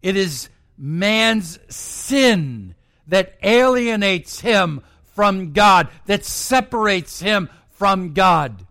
It 0.03 0.17
is 0.17 0.49
man's 0.79 1.59
sin 1.69 2.75
that 3.09 3.37
alienates 3.43 4.41
him 4.41 4.83
from 5.15 5.53
God, 5.53 5.89
that 6.07 6.25
separates 6.25 7.21
him 7.21 7.51
from 7.71 8.13
God. 8.13 8.65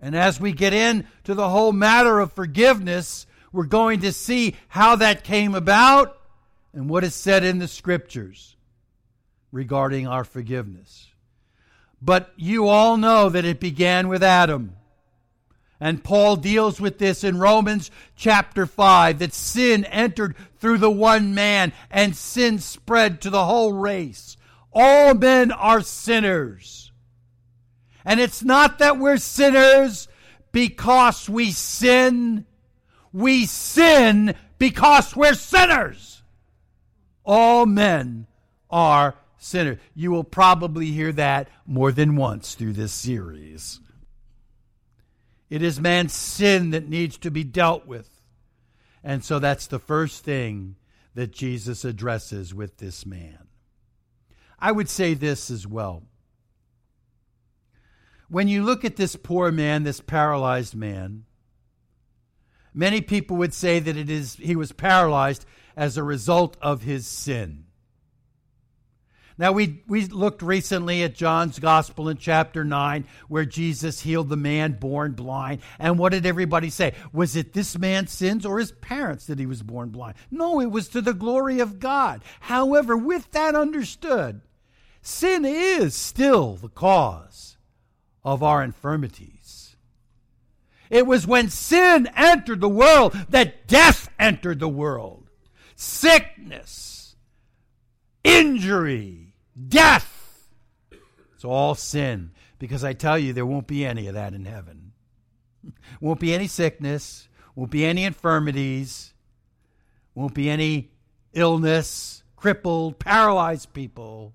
And 0.00 0.16
as 0.16 0.40
we 0.40 0.52
get 0.52 0.74
into 0.74 1.34
the 1.34 1.48
whole 1.48 1.72
matter 1.72 2.18
of 2.18 2.32
forgiveness, 2.32 3.26
we're 3.52 3.66
going 3.66 4.00
to 4.00 4.12
see 4.12 4.56
how 4.68 4.96
that 4.96 5.22
came 5.22 5.54
about 5.54 6.18
and 6.72 6.88
what 6.88 7.04
is 7.04 7.14
said 7.14 7.44
in 7.44 7.58
the 7.58 7.68
scriptures 7.68 8.56
regarding 9.52 10.08
our 10.08 10.24
forgiveness. 10.24 11.08
But 12.00 12.32
you 12.36 12.66
all 12.66 12.96
know 12.96 13.28
that 13.28 13.44
it 13.44 13.60
began 13.60 14.08
with 14.08 14.24
Adam. 14.24 14.74
And 15.82 16.04
Paul 16.04 16.36
deals 16.36 16.80
with 16.80 16.98
this 16.98 17.24
in 17.24 17.40
Romans 17.40 17.90
chapter 18.14 18.66
5 18.66 19.18
that 19.18 19.34
sin 19.34 19.84
entered 19.86 20.36
through 20.60 20.78
the 20.78 20.88
one 20.88 21.34
man 21.34 21.72
and 21.90 22.14
sin 22.14 22.60
spread 22.60 23.20
to 23.22 23.30
the 23.30 23.44
whole 23.44 23.72
race. 23.72 24.36
All 24.72 25.12
men 25.12 25.50
are 25.50 25.80
sinners. 25.80 26.92
And 28.04 28.20
it's 28.20 28.44
not 28.44 28.78
that 28.78 28.96
we're 28.96 29.16
sinners 29.16 30.06
because 30.52 31.28
we 31.28 31.50
sin. 31.50 32.46
We 33.12 33.46
sin 33.46 34.36
because 34.58 35.16
we're 35.16 35.34
sinners. 35.34 36.22
All 37.24 37.66
men 37.66 38.28
are 38.70 39.16
sinners. 39.36 39.78
You 39.96 40.12
will 40.12 40.22
probably 40.22 40.92
hear 40.92 41.10
that 41.10 41.48
more 41.66 41.90
than 41.90 42.14
once 42.14 42.54
through 42.54 42.74
this 42.74 42.92
series. 42.92 43.80
It 45.52 45.62
is 45.62 45.78
man's 45.78 46.14
sin 46.14 46.70
that 46.70 46.88
needs 46.88 47.18
to 47.18 47.30
be 47.30 47.44
dealt 47.44 47.86
with. 47.86 48.22
And 49.04 49.22
so 49.22 49.38
that's 49.38 49.66
the 49.66 49.78
first 49.78 50.24
thing 50.24 50.76
that 51.14 51.30
Jesus 51.30 51.84
addresses 51.84 52.54
with 52.54 52.78
this 52.78 53.04
man. 53.04 53.48
I 54.58 54.72
would 54.72 54.88
say 54.88 55.12
this 55.12 55.50
as 55.50 55.66
well. 55.66 56.04
When 58.30 58.48
you 58.48 58.64
look 58.64 58.82
at 58.82 58.96
this 58.96 59.14
poor 59.14 59.52
man, 59.52 59.82
this 59.82 60.00
paralyzed 60.00 60.74
man, 60.74 61.24
many 62.72 63.02
people 63.02 63.36
would 63.36 63.52
say 63.52 63.78
that 63.78 63.94
it 63.98 64.08
is 64.08 64.36
he 64.36 64.56
was 64.56 64.72
paralyzed 64.72 65.44
as 65.76 65.98
a 65.98 66.02
result 66.02 66.56
of 66.62 66.80
his 66.80 67.06
sin. 67.06 67.66
Now, 69.38 69.52
we, 69.52 69.82
we 69.86 70.06
looked 70.06 70.42
recently 70.42 71.02
at 71.02 71.14
John's 71.14 71.58
Gospel 71.58 72.08
in 72.08 72.16
chapter 72.18 72.64
9, 72.64 73.04
where 73.28 73.44
Jesus 73.44 74.00
healed 74.00 74.28
the 74.28 74.36
man 74.36 74.72
born 74.72 75.12
blind. 75.12 75.62
And 75.78 75.98
what 75.98 76.12
did 76.12 76.26
everybody 76.26 76.70
say? 76.70 76.94
Was 77.12 77.34
it 77.36 77.52
this 77.52 77.78
man's 77.78 78.12
sins 78.12 78.44
or 78.44 78.58
his 78.58 78.72
parents 78.72 79.26
that 79.26 79.38
he 79.38 79.46
was 79.46 79.62
born 79.62 79.88
blind? 79.88 80.14
No, 80.30 80.60
it 80.60 80.70
was 80.70 80.88
to 80.88 81.00
the 81.00 81.14
glory 81.14 81.60
of 81.60 81.80
God. 81.80 82.22
However, 82.40 82.96
with 82.96 83.30
that 83.32 83.54
understood, 83.54 84.42
sin 85.00 85.44
is 85.44 85.94
still 85.94 86.56
the 86.56 86.68
cause 86.68 87.56
of 88.24 88.42
our 88.42 88.62
infirmities. 88.62 89.76
It 90.90 91.06
was 91.06 91.26
when 91.26 91.48
sin 91.48 92.06
entered 92.14 92.60
the 92.60 92.68
world 92.68 93.14
that 93.30 93.66
death 93.66 94.10
entered 94.18 94.60
the 94.60 94.68
world. 94.68 95.30
Sickness, 95.74 97.16
injury, 98.22 99.21
death. 99.68 100.48
It's 101.34 101.44
all 101.44 101.74
sin. 101.74 102.30
Because 102.58 102.84
I 102.84 102.92
tell 102.92 103.18
you, 103.18 103.32
there 103.32 103.46
won't 103.46 103.66
be 103.66 103.84
any 103.84 104.06
of 104.06 104.14
that 104.14 104.34
in 104.34 104.44
heaven. 104.44 104.92
Won't 106.00 106.20
be 106.20 106.34
any 106.34 106.48
sickness, 106.48 107.28
won't 107.54 107.70
be 107.70 107.84
any 107.84 108.02
infirmities, 108.02 109.14
won't 110.14 110.34
be 110.34 110.50
any 110.50 110.90
illness, 111.32 112.22
crippled, 112.36 112.98
paralyzed 112.98 113.72
people. 113.72 114.32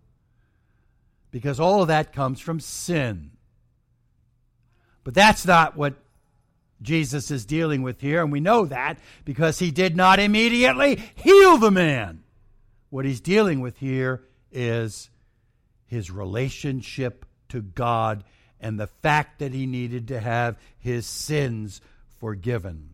Because 1.31 1.59
all 1.59 1.81
of 1.81 1.89
that 1.89 2.13
comes 2.13 2.39
from 2.39 2.59
sin. 2.59 3.31
But 5.03 5.13
that's 5.13 5.45
not 5.45 5.75
what 5.75 5.95
Jesus 6.81 7.31
is 7.31 7.45
dealing 7.45 7.81
with 7.81 8.01
here, 8.01 8.21
and 8.21 8.31
we 8.31 8.39
know 8.39 8.65
that 8.65 8.99
because 9.25 9.59
he 9.59 9.71
did 9.71 9.95
not 9.95 10.19
immediately 10.19 11.01
heal 11.15 11.57
the 11.57 11.71
man. 11.71 12.23
What 12.89 13.05
he's 13.05 13.19
dealing 13.19 13.59
with 13.59 13.77
here 13.79 14.23
is 14.51 15.09
his 15.85 16.11
relationship 16.11 17.25
to 17.49 17.61
God 17.61 18.23
and 18.59 18.79
the 18.79 18.87
fact 18.87 19.39
that 19.39 19.53
he 19.53 19.65
needed 19.65 20.07
to 20.09 20.19
have 20.19 20.57
his 20.77 21.05
sins 21.05 21.81
forgiven. 22.19 22.89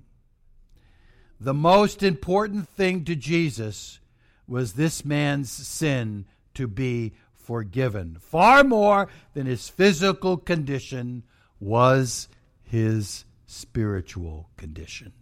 The 1.40 1.54
most 1.54 2.04
important 2.04 2.70
thing 2.70 3.06
to 3.06 3.16
Jesus 3.16 4.00
was 4.48 4.74
this 4.74 5.04
man's 5.04 5.52
sin 5.52 6.26
to 6.54 6.68
be 6.68 7.14
forgiven. 7.34 8.18
Far 8.20 8.64
more 8.64 9.10
than 9.34 9.46
his 9.46 9.70
physical 9.70 10.38
condition 10.38 11.24
was 11.60 12.28
his 12.62 13.26
spiritual 13.46 14.50
condition. 14.58 15.14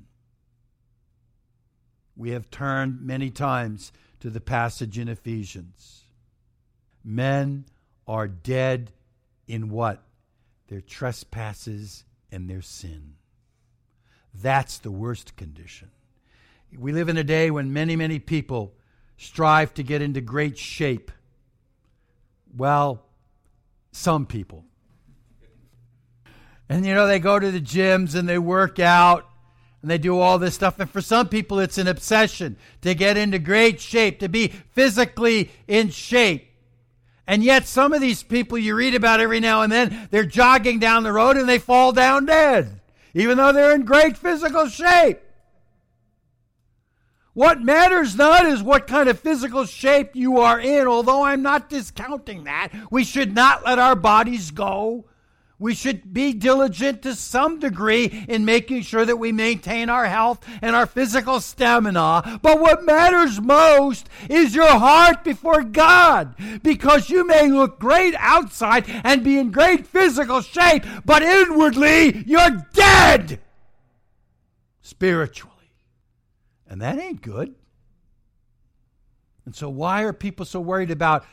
We 2.15 2.31
have 2.31 2.51
turned 2.51 3.01
many 3.01 3.29
times 3.29 3.91
to 4.19 4.29
the 4.29 4.41
passage 4.41 4.99
in 4.99 5.07
Ephesians. 5.07 6.00
Men 7.03 7.65
are 8.07 8.27
dead 8.27 8.91
in 9.47 9.69
what? 9.69 10.03
Their 10.67 10.81
trespasses 10.81 12.03
and 12.31 12.49
their 12.49 12.61
sin. 12.61 13.15
That's 14.33 14.77
the 14.77 14.91
worst 14.91 15.35
condition. 15.35 15.89
We 16.77 16.93
live 16.93 17.09
in 17.09 17.17
a 17.17 17.23
day 17.23 17.51
when 17.51 17.73
many, 17.73 17.95
many 17.95 18.19
people 18.19 18.73
strive 19.17 19.73
to 19.73 19.83
get 19.83 20.01
into 20.01 20.21
great 20.21 20.57
shape. 20.57 21.11
Well, 22.55 23.03
some 23.91 24.25
people. 24.25 24.63
And 26.69 26.85
you 26.85 26.93
know, 26.93 27.07
they 27.07 27.19
go 27.19 27.37
to 27.37 27.51
the 27.51 27.59
gyms 27.59 28.15
and 28.15 28.29
they 28.29 28.37
work 28.37 28.79
out 28.79 29.27
and 29.81 29.91
they 29.91 29.97
do 29.97 30.17
all 30.17 30.39
this 30.39 30.55
stuff. 30.55 30.79
And 30.79 30.89
for 30.89 31.01
some 31.01 31.27
people, 31.27 31.59
it's 31.59 31.77
an 31.77 31.87
obsession 31.87 32.55
to 32.81 32.95
get 32.95 33.17
into 33.17 33.39
great 33.39 33.81
shape, 33.81 34.19
to 34.19 34.29
be 34.29 34.47
physically 34.47 35.51
in 35.67 35.89
shape. 35.89 36.50
And 37.31 37.45
yet, 37.45 37.65
some 37.65 37.93
of 37.93 38.01
these 38.01 38.23
people 38.23 38.57
you 38.57 38.75
read 38.75 38.93
about 38.93 39.21
every 39.21 39.39
now 39.39 39.61
and 39.61 39.71
then, 39.71 40.09
they're 40.11 40.25
jogging 40.25 40.79
down 40.79 41.03
the 41.03 41.13
road 41.13 41.37
and 41.37 41.47
they 41.47 41.59
fall 41.59 41.93
down 41.93 42.25
dead, 42.25 42.81
even 43.13 43.37
though 43.37 43.53
they're 43.53 43.73
in 43.73 43.85
great 43.85 44.17
physical 44.17 44.67
shape. 44.67 45.21
What 47.33 47.61
matters 47.61 48.17
not 48.17 48.45
is 48.45 48.61
what 48.61 48.85
kind 48.85 49.07
of 49.07 49.17
physical 49.17 49.63
shape 49.63 50.13
you 50.13 50.39
are 50.39 50.59
in, 50.59 50.87
although 50.87 51.23
I'm 51.23 51.41
not 51.41 51.69
discounting 51.69 52.43
that. 52.43 52.73
We 52.91 53.05
should 53.05 53.33
not 53.33 53.63
let 53.63 53.79
our 53.79 53.95
bodies 53.95 54.51
go 54.51 55.05
we 55.61 55.75
should 55.75 56.11
be 56.11 56.33
diligent 56.33 57.03
to 57.03 57.13
some 57.13 57.59
degree 57.59 58.25
in 58.27 58.43
making 58.45 58.81
sure 58.81 59.05
that 59.05 59.17
we 59.17 59.31
maintain 59.31 59.89
our 59.89 60.07
health 60.07 60.43
and 60.59 60.75
our 60.75 60.87
physical 60.87 61.39
stamina. 61.39 62.39
But 62.41 62.59
what 62.59 62.83
matters 62.83 63.39
most 63.39 64.09
is 64.27 64.55
your 64.55 64.79
heart 64.79 65.23
before 65.23 65.61
God. 65.63 66.35
Because 66.63 67.11
you 67.11 67.27
may 67.27 67.47
look 67.47 67.79
great 67.79 68.15
outside 68.17 68.85
and 69.03 69.23
be 69.23 69.37
in 69.37 69.51
great 69.51 69.85
physical 69.85 70.41
shape, 70.41 70.83
but 71.05 71.21
inwardly 71.21 72.23
you're 72.25 72.65
dead 72.73 73.39
spiritually. 74.81 75.53
And 76.67 76.81
that 76.81 76.97
ain't 76.97 77.21
good. 77.21 77.53
And 79.45 79.55
so, 79.55 79.69
why 79.69 80.01
are 80.03 80.13
people 80.13 80.45
so 80.45 80.59
worried 80.59 80.91
about 80.91 81.23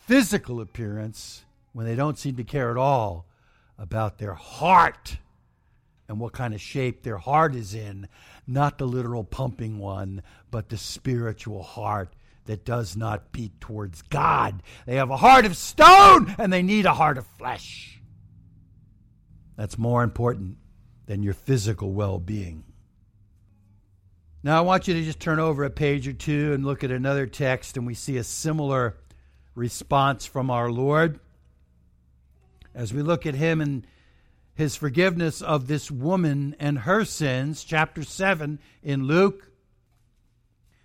physical 0.00 0.60
appearance 0.60 1.44
when 1.72 1.86
they 1.86 1.94
don't 1.94 2.18
seem 2.18 2.36
to 2.36 2.44
care 2.44 2.70
at 2.70 2.76
all 2.76 3.29
about 3.80 4.18
their 4.18 4.34
heart 4.34 5.16
and 6.06 6.20
what 6.20 6.34
kind 6.34 6.54
of 6.54 6.60
shape 6.60 7.02
their 7.02 7.16
heart 7.16 7.54
is 7.54 7.74
in, 7.74 8.06
not 8.46 8.78
the 8.78 8.86
literal 8.86 9.24
pumping 9.24 9.78
one, 9.78 10.22
but 10.50 10.68
the 10.68 10.76
spiritual 10.76 11.62
heart 11.62 12.14
that 12.44 12.64
does 12.64 12.96
not 12.96 13.32
beat 13.32 13.58
towards 13.60 14.02
God. 14.02 14.62
They 14.86 14.96
have 14.96 15.10
a 15.10 15.16
heart 15.16 15.46
of 15.46 15.56
stone 15.56 16.34
and 16.38 16.52
they 16.52 16.62
need 16.62 16.84
a 16.84 16.94
heart 16.94 17.16
of 17.16 17.26
flesh. 17.38 18.00
That's 19.56 19.78
more 19.78 20.02
important 20.02 20.58
than 21.06 21.22
your 21.22 21.34
physical 21.34 21.92
well 21.92 22.18
being. 22.18 22.64
Now, 24.42 24.58
I 24.58 24.62
want 24.62 24.88
you 24.88 24.94
to 24.94 25.02
just 25.02 25.20
turn 25.20 25.38
over 25.38 25.64
a 25.64 25.70
page 25.70 26.08
or 26.08 26.12
two 26.12 26.52
and 26.52 26.64
look 26.64 26.82
at 26.82 26.90
another 26.90 27.26
text, 27.26 27.76
and 27.76 27.86
we 27.86 27.92
see 27.92 28.16
a 28.16 28.24
similar 28.24 28.96
response 29.54 30.24
from 30.24 30.50
our 30.50 30.70
Lord 30.70 31.20
as 32.74 32.92
we 32.92 33.02
look 33.02 33.26
at 33.26 33.34
him 33.34 33.60
and 33.60 33.86
his 34.54 34.76
forgiveness 34.76 35.40
of 35.40 35.66
this 35.66 35.90
woman 35.90 36.54
and 36.58 36.80
her 36.80 37.04
sins, 37.04 37.64
chapter 37.64 38.02
7 38.02 38.58
in 38.82 39.04
Luke. 39.04 39.50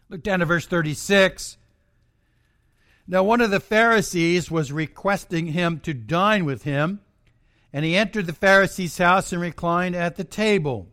Look 0.09 0.23
down 0.23 0.39
to 0.39 0.45
verse 0.45 0.65
36. 0.65 1.57
Now, 3.07 3.23
one 3.23 3.41
of 3.41 3.51
the 3.51 3.59
Pharisees 3.59 4.49
was 4.49 4.71
requesting 4.71 5.47
him 5.47 5.79
to 5.81 5.93
dine 5.93 6.45
with 6.45 6.63
him, 6.63 7.01
and 7.71 7.85
he 7.85 7.95
entered 7.95 8.25
the 8.25 8.33
Pharisee's 8.33 8.97
house 8.97 9.31
and 9.31 9.41
reclined 9.41 9.95
at 9.95 10.15
the 10.15 10.23
table. 10.23 10.87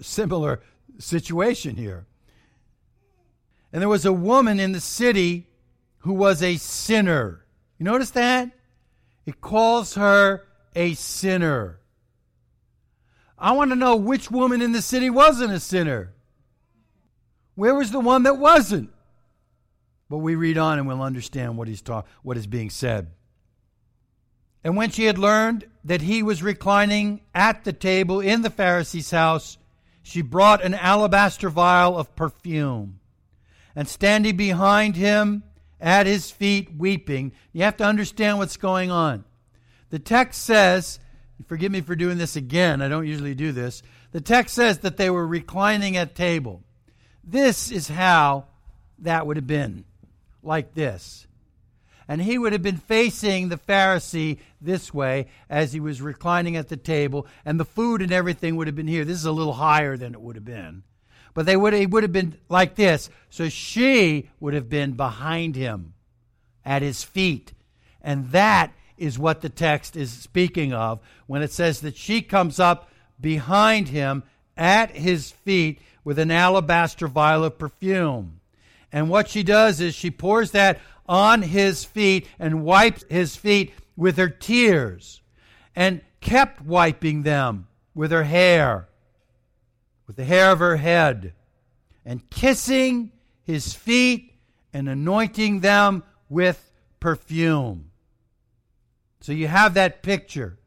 Similar 0.00 0.60
situation 0.98 1.76
here. 1.76 2.06
And 3.72 3.82
there 3.82 3.88
was 3.88 4.06
a 4.06 4.12
woman 4.12 4.60
in 4.60 4.72
the 4.72 4.80
city 4.80 5.48
who 5.98 6.12
was 6.12 6.42
a 6.42 6.56
sinner. 6.56 7.44
You 7.78 7.84
notice 7.84 8.10
that? 8.10 8.52
It 9.26 9.40
calls 9.40 9.94
her 9.94 10.44
a 10.74 10.94
sinner. 10.94 11.80
I 13.38 13.52
want 13.52 13.70
to 13.70 13.76
know 13.76 13.96
which 13.96 14.30
woman 14.30 14.62
in 14.62 14.72
the 14.72 14.82
city 14.82 15.10
wasn't 15.10 15.52
a 15.52 15.60
sinner. 15.60 16.12
Where 17.54 17.74
was 17.74 17.90
the 17.90 18.00
one 18.00 18.24
that 18.24 18.38
wasn't? 18.38 18.90
But 20.08 20.18
we 20.18 20.34
read 20.34 20.58
on 20.58 20.78
and 20.78 20.86
we'll 20.86 21.02
understand 21.02 21.56
what 21.56 21.68
he's 21.68 21.82
ta- 21.82 22.04
what 22.22 22.36
is 22.36 22.46
being 22.46 22.70
said. 22.70 23.08
And 24.62 24.76
when 24.76 24.90
she 24.90 25.04
had 25.04 25.18
learned 25.18 25.66
that 25.84 26.00
he 26.00 26.22
was 26.22 26.42
reclining 26.42 27.20
at 27.34 27.64
the 27.64 27.72
table 27.72 28.20
in 28.20 28.42
the 28.42 28.50
Pharisee's 28.50 29.10
house, 29.10 29.58
she 30.02 30.22
brought 30.22 30.64
an 30.64 30.74
alabaster 30.74 31.50
vial 31.50 31.98
of 31.98 32.16
perfume. 32.16 33.00
And 33.76 33.88
standing 33.88 34.36
behind 34.36 34.96
him 34.96 35.42
at 35.84 36.06
his 36.06 36.30
feet, 36.30 36.74
weeping, 36.74 37.30
you 37.52 37.62
have 37.62 37.76
to 37.76 37.84
understand 37.84 38.38
what's 38.38 38.56
going 38.56 38.90
on. 38.90 39.22
The 39.90 39.98
text 39.98 40.42
says, 40.42 40.98
forgive 41.46 41.70
me 41.70 41.82
for 41.82 41.94
doing 41.94 42.16
this 42.16 42.36
again, 42.36 42.80
I 42.80 42.88
don't 42.88 43.06
usually 43.06 43.34
do 43.34 43.52
this. 43.52 43.82
The 44.10 44.22
text 44.22 44.54
says 44.54 44.78
that 44.78 44.96
they 44.96 45.10
were 45.10 45.26
reclining 45.26 45.98
at 45.98 46.14
table. 46.14 46.62
This 47.22 47.70
is 47.70 47.88
how 47.88 48.46
that 49.00 49.26
would 49.26 49.36
have 49.36 49.46
been 49.46 49.84
like 50.42 50.72
this. 50.72 51.26
And 52.08 52.20
he 52.20 52.38
would 52.38 52.52
have 52.54 52.62
been 52.62 52.78
facing 52.78 53.48
the 53.48 53.58
Pharisee 53.58 54.38
this 54.62 54.92
way 54.92 55.26
as 55.50 55.74
he 55.74 55.80
was 55.80 56.00
reclining 56.00 56.56
at 56.56 56.68
the 56.68 56.76
table, 56.78 57.26
and 57.44 57.60
the 57.60 57.64
food 57.64 58.00
and 58.00 58.12
everything 58.12 58.56
would 58.56 58.68
have 58.68 58.76
been 58.76 58.88
here. 58.88 59.04
This 59.04 59.18
is 59.18 59.24
a 59.26 59.32
little 59.32 59.54
higher 59.54 59.98
than 59.98 60.14
it 60.14 60.20
would 60.20 60.36
have 60.36 60.44
been. 60.46 60.82
But 61.34 61.46
they 61.46 61.56
would 61.56 61.74
he 61.74 61.86
would 61.86 62.04
have 62.04 62.12
been 62.12 62.38
like 62.48 62.76
this. 62.76 63.10
So 63.28 63.48
she 63.48 64.30
would 64.40 64.54
have 64.54 64.68
been 64.68 64.92
behind 64.92 65.56
him 65.56 65.94
at 66.64 66.82
his 66.82 67.02
feet. 67.02 67.52
And 68.00 68.30
that 68.30 68.72
is 68.96 69.18
what 69.18 69.40
the 69.40 69.48
text 69.48 69.96
is 69.96 70.12
speaking 70.12 70.72
of 70.72 71.00
when 71.26 71.42
it 71.42 71.52
says 71.52 71.80
that 71.80 71.96
she 71.96 72.22
comes 72.22 72.60
up 72.60 72.88
behind 73.20 73.88
him 73.88 74.22
at 74.56 74.90
his 74.92 75.30
feet 75.30 75.80
with 76.04 76.18
an 76.18 76.30
alabaster 76.30 77.08
vial 77.08 77.44
of 77.44 77.58
perfume. 77.58 78.40
And 78.92 79.10
what 79.10 79.28
she 79.28 79.42
does 79.42 79.80
is 79.80 79.94
she 79.94 80.10
pours 80.10 80.52
that 80.52 80.78
on 81.08 81.42
his 81.42 81.84
feet 81.84 82.28
and 82.38 82.64
wipes 82.64 83.04
his 83.10 83.34
feet 83.34 83.72
with 83.96 84.16
her 84.16 84.28
tears 84.28 85.20
and 85.74 86.00
kept 86.20 86.62
wiping 86.62 87.22
them 87.22 87.66
with 87.94 88.10
her 88.10 88.24
hair, 88.24 88.88
with 90.06 90.16
the 90.16 90.24
hair 90.24 90.50
of 90.50 90.58
her 90.58 90.76
head, 90.76 91.32
and 92.04 92.28
kissing 92.30 93.12
his 93.42 93.74
feet 93.74 94.34
and 94.72 94.88
anointing 94.88 95.60
them 95.60 96.02
with 96.28 96.72
perfume. 97.00 97.90
So 99.20 99.32
you 99.32 99.48
have 99.48 99.74
that 99.74 100.02
picture. 100.02 100.58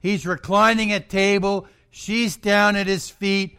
He's 0.00 0.26
reclining 0.26 0.92
at 0.92 1.08
table, 1.08 1.68
she's 1.90 2.36
down 2.36 2.76
at 2.76 2.86
his 2.86 3.08
feet, 3.08 3.58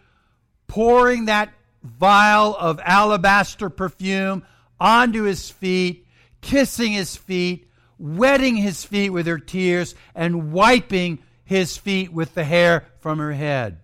pouring 0.67 1.25
that 1.25 1.53
vial 1.83 2.55
of 2.55 2.79
alabaster 2.83 3.69
perfume 3.69 4.43
onto 4.79 5.23
his 5.23 5.49
feet, 5.49 6.05
kissing 6.41 6.91
his 6.91 7.15
feet, 7.15 7.69
wetting 7.97 8.55
his 8.55 8.83
feet 8.83 9.11
with 9.11 9.25
her 9.27 9.39
tears, 9.39 9.95
and 10.13 10.51
wiping 10.51 11.19
his 11.43 11.77
feet 11.77 12.11
with 12.11 12.33
the 12.33 12.43
hair 12.43 12.85
from 12.99 13.19
her 13.19 13.33
head. 13.33 13.79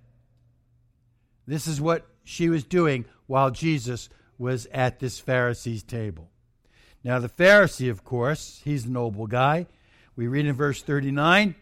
This 1.48 1.68
is 1.68 1.82
what 1.82 2.06
she 2.24 2.50
was 2.50 2.64
doing 2.64 3.06
while 3.28 3.52
Jesus 3.52 4.10
was 4.38 4.68
at 4.72 5.00
this 5.00 5.20
Pharisee's 5.20 5.84
table. 5.84 6.30
Now, 7.04 7.20
the 7.20 7.30
Pharisee, 7.30 7.90
of 7.90 8.04
course, 8.04 8.62
he's 8.64 8.86
a 8.86 8.92
noble 8.92 9.28
guy. 9.28 9.68
We 10.16 10.28
read 10.28 10.46
in 10.46 10.56
verse 10.56 10.82
39 10.82 11.56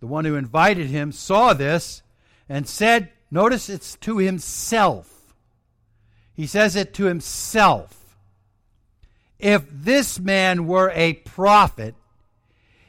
the 0.00 0.06
one 0.06 0.24
who 0.24 0.36
invited 0.36 0.88
him 0.88 1.12
saw 1.12 1.54
this 1.54 2.02
and 2.48 2.68
said, 2.68 3.10
Notice 3.30 3.68
it's 3.68 3.96
to 3.96 4.18
himself. 4.18 5.34
He 6.32 6.46
says 6.46 6.76
it 6.76 6.94
to 6.94 7.04
himself. 7.04 8.16
If 9.38 9.64
this 9.70 10.18
man 10.18 10.66
were 10.66 10.90
a 10.94 11.14
prophet, 11.14 11.94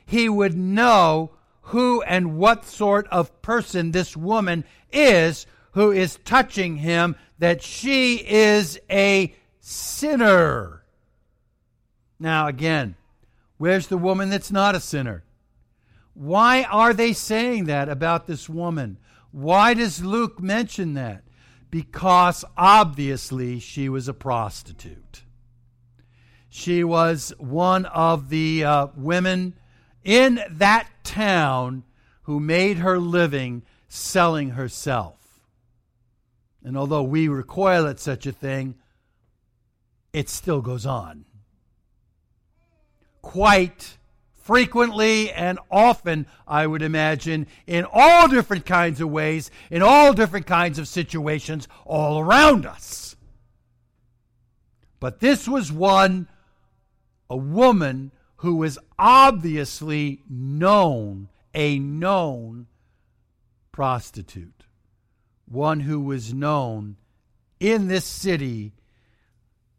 he 0.05 0.29
would 0.29 0.57
know 0.57 1.31
who 1.61 2.01
and 2.03 2.37
what 2.37 2.65
sort 2.65 3.07
of 3.07 3.41
person 3.41 3.91
this 3.91 4.15
woman 4.15 4.63
is 4.91 5.45
who 5.71 5.91
is 5.91 6.19
touching 6.25 6.77
him, 6.77 7.15
that 7.37 7.61
she 7.61 8.15
is 8.15 8.79
a 8.89 9.35
sinner. 9.59 10.83
Now, 12.19 12.47
again, 12.47 12.95
where's 13.57 13.87
the 13.87 13.97
woman 13.97 14.29
that's 14.29 14.51
not 14.51 14.75
a 14.75 14.79
sinner? 14.79 15.23
Why 16.13 16.63
are 16.63 16.93
they 16.93 17.13
saying 17.13 17.65
that 17.65 17.87
about 17.87 18.27
this 18.27 18.49
woman? 18.49 18.97
Why 19.31 19.73
does 19.73 20.03
Luke 20.03 20.41
mention 20.41 20.95
that? 20.95 21.23
Because 21.71 22.43
obviously 22.57 23.59
she 23.59 23.87
was 23.89 24.07
a 24.07 24.13
prostitute. 24.13 25.23
She 26.49 26.83
was 26.83 27.31
one 27.37 27.85
of 27.85 28.29
the 28.29 28.65
uh, 28.65 28.87
women 28.97 29.53
in 30.03 30.41
that 30.49 30.89
town 31.03 31.83
who 32.23 32.39
made 32.39 32.77
her 32.77 32.99
living 32.99 33.63
selling 33.87 34.51
herself. 34.51 35.18
And 36.63 36.77
although 36.77 37.03
we 37.03 37.27
recoil 37.27 37.87
at 37.87 37.99
such 37.99 38.25
a 38.25 38.31
thing, 38.31 38.75
it 40.13 40.29
still 40.29 40.61
goes 40.61 40.85
on. 40.85 41.25
Quite 43.21 43.97
frequently 44.35 45.31
and 45.31 45.59
often, 45.69 46.25
I 46.47 46.65
would 46.65 46.81
imagine, 46.81 47.45
in 47.67 47.85
all 47.91 48.27
different 48.27 48.65
kinds 48.65 48.99
of 48.99 49.09
ways, 49.09 49.51
in 49.69 49.81
all 49.83 50.13
different 50.13 50.47
kinds 50.47 50.79
of 50.79 50.87
situations 50.87 51.67
all 51.85 52.19
around 52.19 52.65
us. 52.65 53.15
But 54.99 55.19
this 55.19 55.47
was 55.47 55.71
one, 55.71 56.27
a 57.29 57.37
woman 57.37 58.11
who 58.37 58.55
was 58.55 58.79
obviously 58.97 60.23
known, 60.29 61.29
a 61.53 61.77
known 61.77 62.67
prostitute, 63.71 64.58
one 65.49 65.81
who 65.81 65.99
was 65.99 66.33
known 66.33 66.97
in 67.59 67.87
this 67.87 68.05
city 68.05 68.73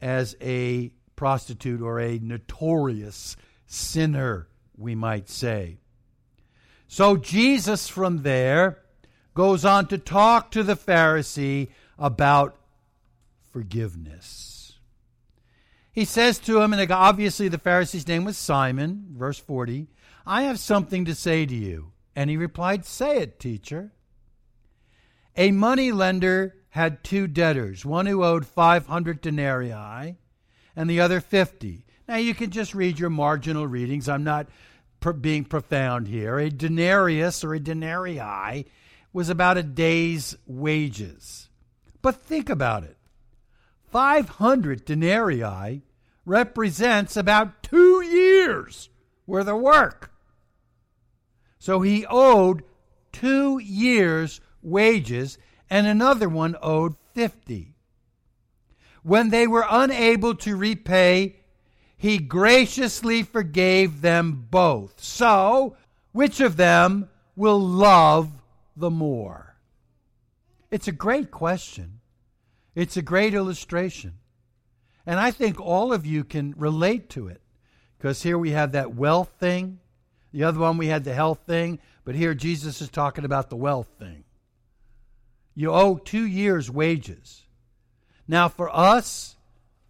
as 0.01 0.37
a 0.41 0.91
prostitute 1.17 1.81
or 1.81 2.01
a 2.01 2.19
notorious 2.19 3.37
sinner 3.67 4.49
we 4.77 4.95
might 4.95 5.29
say. 5.29 5.79
So 6.89 7.17
Jesus 7.17 7.89
from 7.89 8.23
there 8.23 8.79
goes 9.35 9.65
on 9.65 9.87
to 9.89 9.99
talk 9.99 10.51
to 10.51 10.63
the 10.63 10.75
Pharisee 10.75 11.69
about 11.99 12.57
forgiveness. 13.53 14.79
He 15.93 16.05
says 16.05 16.39
to 16.41 16.61
him, 16.61 16.73
and 16.73 16.91
obviously 16.91 17.49
the 17.49 17.59
Pharisee's 17.59 18.09
name 18.09 18.25
was 18.25 18.39
Simon, 18.39 19.07
verse 19.13 19.39
40, 19.39 19.89
I 20.27 20.43
have 20.43 20.59
something 20.59 21.05
to 21.05 21.15
say 21.15 21.47
to 21.47 21.55
you. 21.55 21.93
And 22.17 22.31
he 22.31 22.37
replied, 22.37 22.85
Say 22.85 23.19
it, 23.19 23.39
teacher. 23.39 23.93
A 25.40 25.53
money 25.53 25.90
lender 25.90 26.55
had 26.68 27.03
two 27.03 27.26
debtors, 27.26 27.83
one 27.83 28.05
who 28.05 28.22
owed 28.22 28.44
500 28.44 29.22
denarii 29.22 30.18
and 30.76 30.90
the 30.90 31.00
other 31.00 31.18
50. 31.18 31.87
Now 32.07 32.16
you 32.16 32.35
can 32.35 32.50
just 32.50 32.74
read 32.74 32.98
your 32.98 33.09
marginal 33.09 33.66
readings. 33.66 34.07
I'm 34.07 34.22
not 34.22 34.48
being 35.22 35.46
profound 35.46 36.09
here. 36.09 36.38
A 36.38 36.50
denarius 36.50 37.42
or 37.42 37.55
a 37.55 37.59
denarii 37.59 38.66
was 39.14 39.31
about 39.31 39.57
a 39.57 39.62
day's 39.62 40.37
wages. 40.46 41.48
But 42.03 42.16
think 42.16 42.50
about 42.50 42.85
it 42.85 42.98
500 43.90 44.85
denarii 44.85 45.81
represents 46.26 47.16
about 47.16 47.62
two 47.62 48.03
years 48.03 48.90
worth 49.26 49.48
of 49.48 49.59
work. 49.59 50.12
So 51.59 51.81
he 51.81 52.05
owed 52.11 52.62
two 53.11 53.59
years' 53.59 54.42
wages, 54.62 55.38
and 55.68 55.87
another 55.87 56.29
one 56.29 56.57
owed 56.62 56.96
50. 57.14 57.75
When 59.03 59.31
they 59.31 59.46
were 59.46 59.66
unable 59.68 60.35
to 60.37 60.57
repay 60.57 61.40
he 62.01 62.16
graciously 62.16 63.23
forgave 63.23 64.01
them 64.01 64.46
both. 64.51 65.03
So, 65.03 65.77
which 66.12 66.40
of 66.40 66.57
them 66.57 67.11
will 67.37 67.61
love 67.61 68.31
the 68.75 68.88
more? 68.88 69.57
It's 70.70 70.88
a 70.88 70.92
great 70.92 71.31
question. 71.31 72.01
It's 72.75 72.96
a 72.96 73.03
great 73.03 73.35
illustration. 73.35 74.14
And 75.05 75.20
I 75.20 75.31
think 75.31 75.61
all 75.61 75.92
of 75.92 76.07
you 76.07 76.25
can 76.25 76.55
relate 76.57 77.11
to 77.11 77.29
it. 77.29 77.42
Because 77.99 78.23
here 78.23 78.38
we 78.38 78.53
have 78.53 78.73
that 78.73 78.94
wealth 78.94 79.33
thing. 79.38 79.79
The 80.33 80.44
other 80.44 80.59
one 80.59 80.79
we 80.79 80.87
had 80.87 81.05
the 81.05 81.12
health 81.12 81.40
thing. 81.46 81.81
But 82.05 82.14
here 82.14 82.33
Jesus 82.33 82.81
is 82.81 82.88
talking 82.88 83.27
about 83.27 83.51
the 83.51 83.57
wealth 83.57 83.90
thing. 83.99 84.25
You 85.55 85.73
owe 85.73 85.97
two 85.97 86.25
years' 86.27 86.71
wages. 86.71 87.45
Now, 88.27 88.49
for 88.49 88.75
us, 88.75 89.37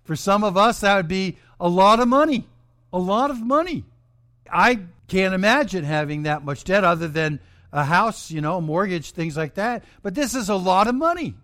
for 0.04 0.16
some 0.16 0.42
of 0.44 0.56
us, 0.56 0.80
that 0.80 0.96
would 0.96 1.08
be 1.08 1.36
a 1.60 1.68
lot 1.68 2.00
of 2.00 2.08
money. 2.08 2.48
A 2.92 2.98
lot 2.98 3.30
of 3.30 3.40
money. 3.40 3.84
I 4.50 4.80
can't 5.08 5.34
imagine 5.34 5.84
having 5.84 6.24
that 6.24 6.44
much 6.44 6.64
debt 6.64 6.84
other 6.84 7.08
than 7.08 7.40
a 7.72 7.84
house, 7.84 8.30
you 8.30 8.40
know, 8.40 8.56
a 8.56 8.60
mortgage, 8.60 9.12
things 9.12 9.36
like 9.36 9.54
that. 9.54 9.84
But 10.02 10.14
this 10.14 10.34
is 10.34 10.48
a 10.48 10.56
lot 10.56 10.88
of 10.88 10.94
money. 10.94 11.34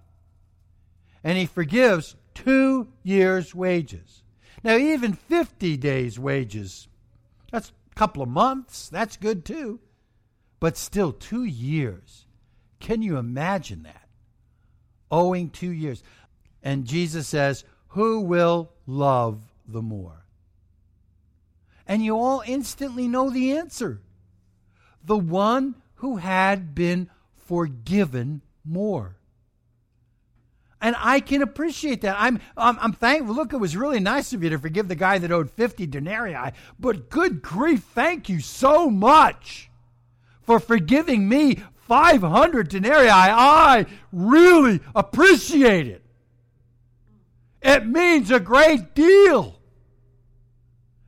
And 1.23 1.37
he 1.37 1.47
forgives 1.47 2.17
two 2.35 2.89
years' 3.03 3.55
wages. 3.55 4.23
Now, 4.65 4.77
even 4.77 5.13
50 5.13 5.77
days' 5.77 6.19
wages, 6.19 6.89
that's 7.53 7.71
a 7.93 7.95
couple 7.95 8.23
of 8.23 8.29
months. 8.29 8.89
That's 8.89 9.17
good 9.17 9.45
too. 9.45 9.81
But 10.59 10.77
still, 10.77 11.13
two 11.13 11.45
years. 11.45 12.27
Can 12.81 13.03
you 13.03 13.17
imagine 13.17 13.83
that? 13.85 14.06
Owing 15.11 15.51
two 15.51 15.71
years. 15.71 16.03
And 16.63 16.85
Jesus 16.85 17.29
says, 17.29 17.65
Who 17.89 18.21
will 18.21 18.71
love 18.87 19.41
the 19.67 19.83
more? 19.83 20.25
And 21.87 22.05
you 22.05 22.19
all 22.19 22.43
instantly 22.47 23.07
know 23.07 23.31
the 23.31 23.53
answer 23.57 24.01
the 25.05 25.17
one 25.17 25.77
who 25.97 26.17
had 26.17 26.75
been 26.75 27.09
forgiven 27.37 28.43
more. 28.65 29.17
And 30.81 30.95
I 30.99 31.21
can 31.21 31.43
appreciate 31.43 32.03
that. 32.03 32.17
I'm, 32.19 32.41
I'm, 32.57 32.77
I'm 32.81 32.93
thankful. 32.93 33.35
Look, 33.35 33.53
it 33.53 33.57
was 33.57 33.77
really 33.77 34.01
nice 34.01 34.33
of 34.33 34.43
you 34.43 34.51
to 34.51 34.59
forgive 34.59 34.89
the 34.89 34.95
guy 34.95 35.19
that 35.19 35.33
owed 35.33 35.51
50 35.51 35.87
denarii. 35.87 36.53
But 36.79 37.09
good 37.09 37.41
grief, 37.41 37.83
thank 37.95 38.29
you 38.29 38.41
so 38.41 38.91
much 38.91 39.71
for 40.43 40.61
forgiving 40.61 41.29
me 41.29 41.63
500 41.87 42.69
denarii. 42.69 43.09
I 43.11 43.87
really 44.13 44.81
appreciate 44.95 45.87
it. 45.87 46.03
It 47.63 47.87
means 47.87 48.31
a 48.31 48.41
great 48.41 48.95
deal. 48.95 49.59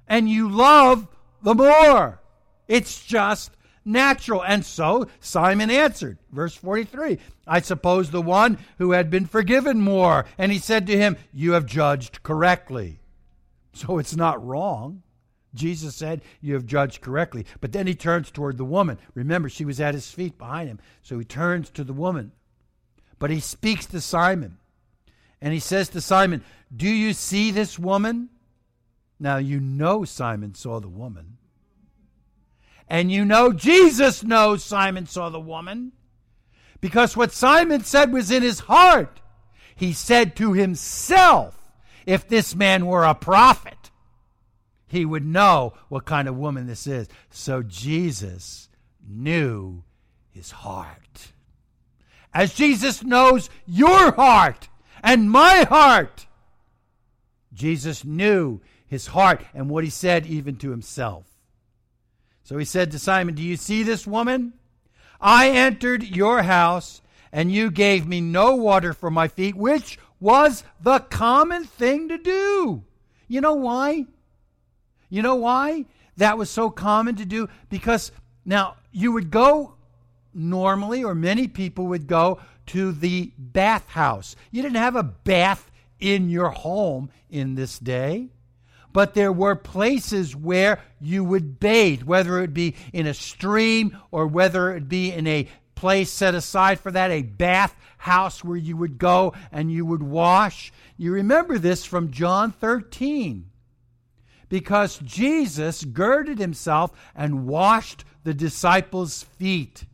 And 0.06 0.28
you 0.28 0.48
love 0.48 1.06
the 1.42 1.54
more. 1.54 2.20
It's 2.66 3.04
just 3.04 3.52
natural. 3.84 4.42
And 4.44 4.64
so 4.64 5.06
Simon 5.20 5.70
answered, 5.70 6.18
verse 6.32 6.54
43 6.54 7.18
I 7.46 7.60
suppose 7.60 8.10
the 8.10 8.22
one 8.22 8.58
who 8.78 8.92
had 8.92 9.10
been 9.10 9.26
forgiven 9.26 9.80
more. 9.80 10.26
And 10.36 10.52
he 10.52 10.58
said 10.58 10.86
to 10.86 10.96
him, 10.96 11.16
You 11.32 11.52
have 11.52 11.66
judged 11.66 12.22
correctly. 12.22 13.00
So 13.72 13.98
it's 13.98 14.16
not 14.16 14.44
wrong. 14.44 15.02
Jesus 15.54 15.94
said, 15.94 16.22
You 16.40 16.54
have 16.54 16.66
judged 16.66 17.00
correctly. 17.00 17.46
But 17.60 17.72
then 17.72 17.86
he 17.86 17.94
turns 17.94 18.30
toward 18.30 18.58
the 18.58 18.64
woman. 18.64 18.98
Remember, 19.14 19.48
she 19.48 19.64
was 19.64 19.80
at 19.80 19.94
his 19.94 20.10
feet 20.10 20.38
behind 20.38 20.68
him. 20.68 20.80
So 21.02 21.18
he 21.18 21.24
turns 21.24 21.70
to 21.70 21.84
the 21.84 21.92
woman. 21.92 22.32
But 23.18 23.30
he 23.30 23.40
speaks 23.40 23.86
to 23.86 24.00
Simon. 24.00 24.58
And 25.40 25.52
he 25.52 25.60
says 25.60 25.88
to 25.90 26.00
Simon, 26.00 26.44
Do 26.74 26.88
you 26.88 27.12
see 27.12 27.50
this 27.50 27.78
woman? 27.78 28.28
Now 29.18 29.38
you 29.38 29.60
know 29.60 30.04
Simon 30.04 30.54
saw 30.54 30.80
the 30.80 30.88
woman. 30.88 31.38
And 32.88 33.10
you 33.10 33.24
know 33.24 33.52
Jesus 33.52 34.22
knows 34.22 34.64
Simon 34.64 35.06
saw 35.06 35.28
the 35.28 35.40
woman 35.40 35.92
because 36.80 37.16
what 37.16 37.32
Simon 37.32 37.84
said 37.84 38.12
was 38.12 38.30
in 38.30 38.42
his 38.42 38.60
heart. 38.60 39.20
He 39.74 39.92
said 39.92 40.36
to 40.36 40.52
himself, 40.52 41.54
if 42.06 42.26
this 42.26 42.54
man 42.54 42.86
were 42.86 43.04
a 43.04 43.14
prophet, 43.14 43.77
he 44.88 45.04
would 45.04 45.24
know 45.24 45.74
what 45.88 46.04
kind 46.04 46.26
of 46.26 46.36
woman 46.36 46.66
this 46.66 46.86
is. 46.86 47.08
So 47.30 47.62
Jesus 47.62 48.68
knew 49.06 49.84
his 50.30 50.50
heart. 50.50 51.32
As 52.34 52.54
Jesus 52.54 53.02
knows 53.02 53.48
your 53.66 54.12
heart 54.12 54.68
and 55.02 55.30
my 55.30 55.66
heart, 55.68 56.26
Jesus 57.52 58.04
knew 58.04 58.60
his 58.86 59.08
heart 59.08 59.42
and 59.54 59.68
what 59.68 59.84
he 59.84 59.90
said 59.90 60.26
even 60.26 60.56
to 60.56 60.70
himself. 60.70 61.26
So 62.42 62.56
he 62.56 62.64
said 62.64 62.90
to 62.92 62.98
Simon, 62.98 63.34
Do 63.34 63.42
you 63.42 63.56
see 63.56 63.82
this 63.82 64.06
woman? 64.06 64.54
I 65.20 65.50
entered 65.50 66.04
your 66.04 66.42
house, 66.42 67.02
and 67.32 67.52
you 67.52 67.70
gave 67.70 68.06
me 68.06 68.20
no 68.20 68.54
water 68.54 68.92
for 68.92 69.10
my 69.10 69.28
feet, 69.28 69.56
which 69.56 69.98
was 70.20 70.64
the 70.80 71.00
common 71.00 71.64
thing 71.64 72.08
to 72.08 72.18
do. 72.18 72.84
You 73.26 73.40
know 73.40 73.54
why? 73.54 74.06
You 75.08 75.22
know 75.22 75.36
why 75.36 75.86
that 76.16 76.38
was 76.38 76.50
so 76.50 76.70
common 76.70 77.16
to 77.16 77.24
do? 77.24 77.48
Because 77.68 78.12
now 78.44 78.76
you 78.92 79.12
would 79.12 79.30
go 79.30 79.74
normally, 80.34 81.04
or 81.04 81.14
many 81.14 81.48
people 81.48 81.86
would 81.88 82.06
go 82.06 82.40
to 82.66 82.92
the 82.92 83.32
bathhouse. 83.38 84.36
You 84.50 84.62
didn't 84.62 84.76
have 84.76 84.96
a 84.96 85.02
bath 85.02 85.70
in 85.98 86.28
your 86.30 86.50
home 86.50 87.10
in 87.30 87.54
this 87.54 87.78
day 87.78 88.28
but 88.92 89.14
there 89.14 89.32
were 89.32 89.54
places 89.54 90.34
where 90.34 90.80
you 91.00 91.22
would 91.22 91.60
bathe, 91.60 92.02
whether 92.02 92.40
it 92.40 92.54
be 92.54 92.74
in 92.92 93.06
a 93.06 93.14
stream 93.14 93.96
or 94.10 94.26
whether 94.26 94.74
it 94.74 94.88
be 94.88 95.12
in 95.12 95.26
a 95.26 95.46
place 95.74 96.10
set 96.10 96.34
aside 96.34 96.80
for 96.80 96.90
that, 96.90 97.10
a 97.10 97.22
bath 97.22 97.74
house 97.98 98.42
where 98.42 98.56
you 98.56 98.76
would 98.76 98.98
go 98.98 99.34
and 99.52 99.70
you 99.70 99.84
would 99.84 100.02
wash. 100.02 100.72
You 100.96 101.12
remember 101.12 101.58
this 101.58 101.84
from 101.84 102.10
John 102.10 102.50
13 102.50 103.47
because 104.48 104.98
Jesus 104.98 105.84
girded 105.84 106.38
himself 106.38 106.92
and 107.14 107.46
washed 107.46 108.04
the 108.24 108.34
disciples' 108.34 109.22
feet. 109.22 109.84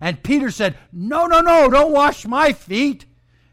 And 0.00 0.22
Peter 0.22 0.50
said, 0.50 0.76
No, 0.92 1.26
no, 1.26 1.40
no, 1.40 1.70
don't 1.70 1.92
wash 1.92 2.26
my 2.26 2.52
feet. 2.52 3.06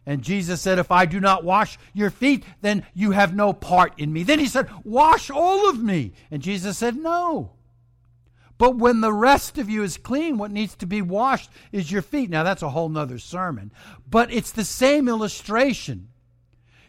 And 0.06 0.22
Jesus 0.22 0.62
said, 0.62 0.80
If 0.80 0.92
I 0.92 1.06
do 1.06 1.20
not 1.20 1.44
wash 1.44 1.78
your 1.94 2.10
feet, 2.10 2.44
then 2.62 2.86
you 2.94 3.12
have 3.12 3.36
no 3.36 3.54
part 3.54 3.94
in 3.98 4.12
me. 4.12 4.24
Then 4.24 4.40
he 4.40 4.48
said, 4.48 4.70
Wash 4.84 5.30
all 5.30 5.70
of 5.70 5.82
me. 5.82 6.14
And 6.30 6.42
Jesus 6.42 6.78
said, 6.78 6.98
No. 6.98 7.54
But 8.58 8.78
when 8.78 9.02
the 9.02 9.14
rest 9.14 9.58
of 9.58 9.70
you 9.70 9.84
is 9.84 9.98
clean, 9.98 10.38
what 10.38 10.52
needs 10.52 10.76
to 10.76 10.86
be 10.86 11.02
washed 11.02 11.50
is 11.72 11.92
your 11.92 12.02
feet. 12.02 12.30
Now, 12.30 12.44
that's 12.44 12.62
a 12.62 12.70
whole 12.70 12.88
nother 12.88 13.18
sermon. 13.18 13.72
But 14.10 14.32
it's 14.32 14.52
the 14.52 14.64
same 14.64 15.08
illustration. 15.10 16.10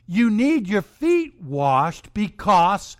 You 0.06 0.30
need 0.30 0.68
your 0.68 0.82
feet 0.82 1.40
washed 1.40 2.12
because 2.12 2.96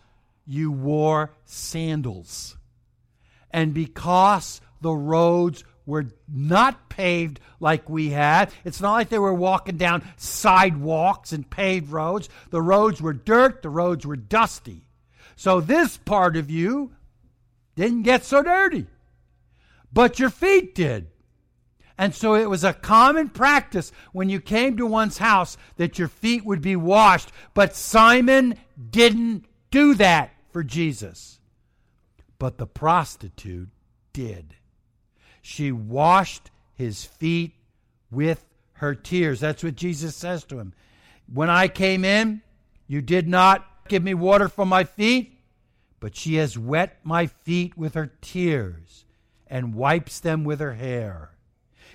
you 0.47 0.71
wore 0.71 1.35
sandals. 1.45 2.57
And 3.51 3.73
because 3.73 4.61
the 4.81 4.93
roads 4.93 5.65
were 5.87 6.07
not 6.29 6.89
paved 6.89 7.41
like 7.61 7.89
we 7.89 8.11
had. 8.11 8.51
It's 8.65 8.81
not 8.81 8.93
like 8.93 9.09
they 9.09 9.19
were 9.19 9.35
walking 9.35 9.77
down 9.77 10.07
sidewalks 10.17 11.33
and 11.33 11.49
paved 11.49 11.91
roads. 11.91 12.29
The 12.51 12.63
roads 12.63 13.03
were 13.03 13.13
dirt, 13.13 13.63
the 13.63 13.71
roads 13.71 14.07
were 14.07 14.17
dusty. 14.17 14.87
So 15.37 15.61
this 15.61 15.97
part 15.97 16.37
of 16.37 16.51
you 16.51 16.93
didn't 17.75 18.03
get 18.03 18.25
so 18.25 18.43
dirty, 18.43 18.87
but 19.93 20.19
your 20.19 20.31
feet 20.31 20.75
did. 20.75 21.09
And 21.97 22.15
so 22.15 22.35
it 22.35 22.51
was 22.51 22.65
a 22.65 22.73
common 22.73 23.29
practice 23.29 23.93
when 24.13 24.29
you 24.29 24.41
came 24.41 24.77
to 24.77 24.87
one's 24.87 25.19
house 25.19 25.57
that 25.77 25.99
your 25.99 26.09
feet 26.09 26.45
would 26.45 26.61
be 26.61 26.77
washed. 26.77 27.31
But 27.53 27.77
Simon 27.77 28.57
didn't 28.91 29.45
do 29.71 29.95
that 29.95 30.34
for 30.55 30.63
Jesus. 30.63 31.41
But 32.39 32.59
the 32.59 32.67
prostitute 32.67 33.71
did. 34.13 34.55
She 35.43 35.73
washed 35.73 36.53
his 36.75 37.05
feet 37.05 37.55
with 38.09 38.47
her 38.75 38.95
tears. 38.95 39.41
That's 39.41 39.65
what 39.65 39.75
Jesus 39.75 40.15
says 40.15 40.45
to 40.45 40.61
him. 40.61 40.73
When 41.27 41.51
I 41.51 41.67
came 41.67 42.05
in, 42.05 42.41
you 42.87 43.03
did 43.03 43.27
not 43.27 43.67
give 43.89 44.05
me 44.05 44.15
water 44.15 44.49
for 44.49 44.65
my 44.65 44.85
feet, 44.85 45.41
but 45.99 46.15
she 46.15 46.37
has 46.37 46.57
wet 46.57 47.01
my 47.03 47.27
feet 47.27 47.77
with 47.77 47.95
her 47.95 48.13
tears 48.21 49.07
and 49.49 49.75
wipes 49.75 50.21
them 50.21 50.45
with 50.45 50.61
her 50.61 50.75
hair. 50.75 51.31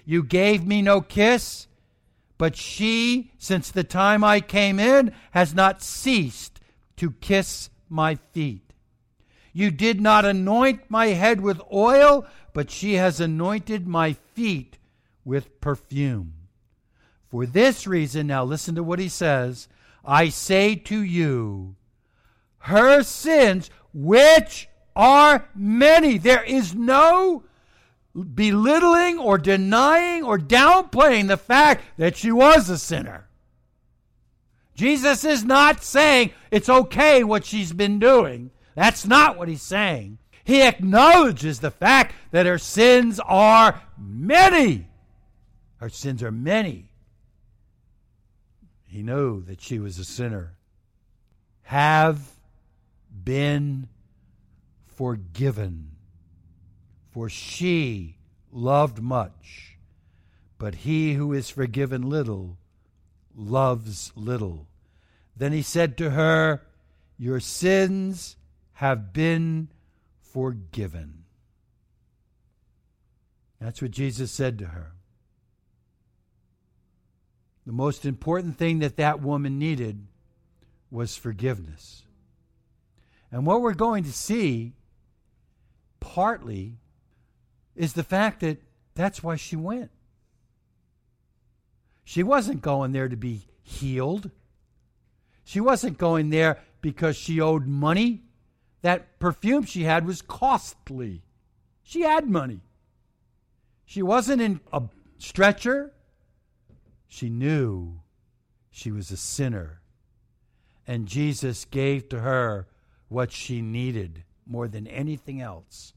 You 0.03 0.21
gave 0.21 0.67
me 0.67 0.81
no 0.81 0.99
kiss, 0.99 1.67
but 2.37 2.57
she, 2.57 3.31
since 3.37 3.71
the 3.71 3.85
time 3.85 4.21
I 4.21 4.41
came 4.41 4.81
in, 4.81 5.13
has 5.31 5.55
not 5.55 5.81
ceased 5.81 6.59
to 6.97 7.11
kiss 7.11 7.69
my 7.89 8.15
feet. 8.15 8.73
You 9.54 9.71
did 9.71 9.99
not 9.99 10.25
anoint 10.25 10.89
my 10.89 11.08
head 11.08 11.41
with 11.41 11.62
oil, 11.73 12.25
but 12.54 12.71
she 12.71 12.95
has 12.95 13.19
anointed 13.19 13.88
my 13.88 14.13
feet 14.13 14.78
with 15.25 15.60
perfume. 15.60 16.34
For 17.30 17.45
this 17.45 17.86
reason, 17.86 18.28
now 18.28 18.43
listen 18.43 18.75
to 18.75 18.84
what 18.84 18.99
he 18.99 19.10
says 19.10 19.67
I 20.04 20.30
say 20.30 20.75
to 20.75 21.02
you, 21.02 21.75
her 22.60 23.04
sins, 23.04 23.69
which 23.93 24.69
are 24.95 25.47
many, 25.56 26.17
there 26.17 26.43
is 26.43 26.73
no 26.75 27.43
belittling 28.36 29.17
or 29.17 29.38
denying 29.38 30.23
or 30.23 30.38
downplaying 30.38 31.28
the 31.28 31.38
fact 31.38 31.84
that 31.97 32.17
she 32.17 32.32
was 32.32 32.69
a 32.69 32.78
sinner. 32.78 33.28
Jesus 34.79 35.25
is 35.25 35.43
not 35.43 35.83
saying 35.83 36.31
it's 36.51 36.69
okay 36.69 37.21
what 37.21 37.43
she's 37.43 37.73
been 37.73 37.99
doing. 37.99 38.49
That's 38.75 39.05
not 39.05 39.37
what 39.37 39.49
he's 39.49 39.61
saying. 39.61 40.19
He 40.45 40.61
acknowledges 40.61 41.59
the 41.59 41.69
fact 41.69 42.15
that 42.31 42.45
her 42.45 42.57
sins 42.57 43.19
are 43.25 43.81
many. 43.97 44.87
Her 45.81 45.89
sins 45.89 46.23
are 46.23 46.31
many. 46.31 46.91
He 48.85 49.03
knew 49.03 49.41
that 49.43 49.59
she 49.59 49.79
was 49.79 49.99
a 49.99 50.05
sinner. 50.05 50.53
Have 51.63 52.21
been 53.21 53.89
forgiven. 54.87 55.97
For 57.09 57.27
she 57.27 58.15
loved 58.49 59.01
much, 59.01 59.77
but 60.57 60.73
he 60.73 61.15
who 61.15 61.33
is 61.33 61.49
forgiven 61.49 62.09
little 62.09 62.57
loves 63.35 64.13
little. 64.15 64.68
Then 65.39 65.54
he 65.54 65.62
said 65.62 65.97
to 65.97 66.12
her, 66.12 66.62
Your 67.17 67.39
sins 67.39 68.36
have 68.73 69.13
been 69.13 69.69
forgiven. 70.21 71.23
That's 73.60 73.82
what 73.82 73.91
Jesus 73.91 74.32
said 74.32 74.60
to 74.60 74.65
her. 74.67 74.91
The 77.65 77.71
most 77.71 78.06
important 78.06 78.58
thing 78.58 78.80
that 78.80 78.97
that 78.97 79.21
woman 79.21 79.58
needed 79.58 80.08
was 80.91 81.15
forgiveness. 81.15 82.04
And 83.32 83.45
what 83.45 83.62
we're 83.62 83.73
going 83.73 84.04
to 84.04 84.13
see, 84.13 84.73
partly, 86.02 86.80
is 87.78 87.93
the 87.93 88.04
fact 88.04 88.41
that 88.41 88.62
that's 88.93 89.23
why 89.23 89.38
she 89.38 89.56
went. 89.56 89.91
She 92.04 92.23
wasn't 92.23 92.62
going 92.62 92.91
there 92.91 93.08
to 93.08 93.15
be 93.15 93.45
healed. 93.62 94.32
She 95.49 95.59
wasn't 95.59 95.97
going 95.97 96.29
there 96.29 96.59
because 96.79 97.15
she 97.15 97.41
owed 97.41 97.65
money. 97.65 98.21
That 98.83 99.17
perfume 99.17 99.65
she 99.65 99.81
had 99.81 100.05
was 100.05 100.21
costly. 100.21 101.23
She 101.81 102.01
had 102.01 102.29
money. 102.29 102.59
She 103.83 104.03
wasn't 104.03 104.43
in 104.43 104.59
a 104.71 104.83
stretcher. 105.17 105.91
She 107.07 107.31
knew 107.31 108.01
she 108.69 108.91
was 108.91 109.09
a 109.09 109.17
sinner. 109.17 109.81
And 110.85 111.07
Jesus 111.07 111.65
gave 111.65 112.09
to 112.09 112.19
her 112.19 112.67
what 113.07 113.31
she 113.31 113.63
needed 113.63 114.25
more 114.45 114.67
than 114.67 114.85
anything 114.85 115.41
else 115.41 115.93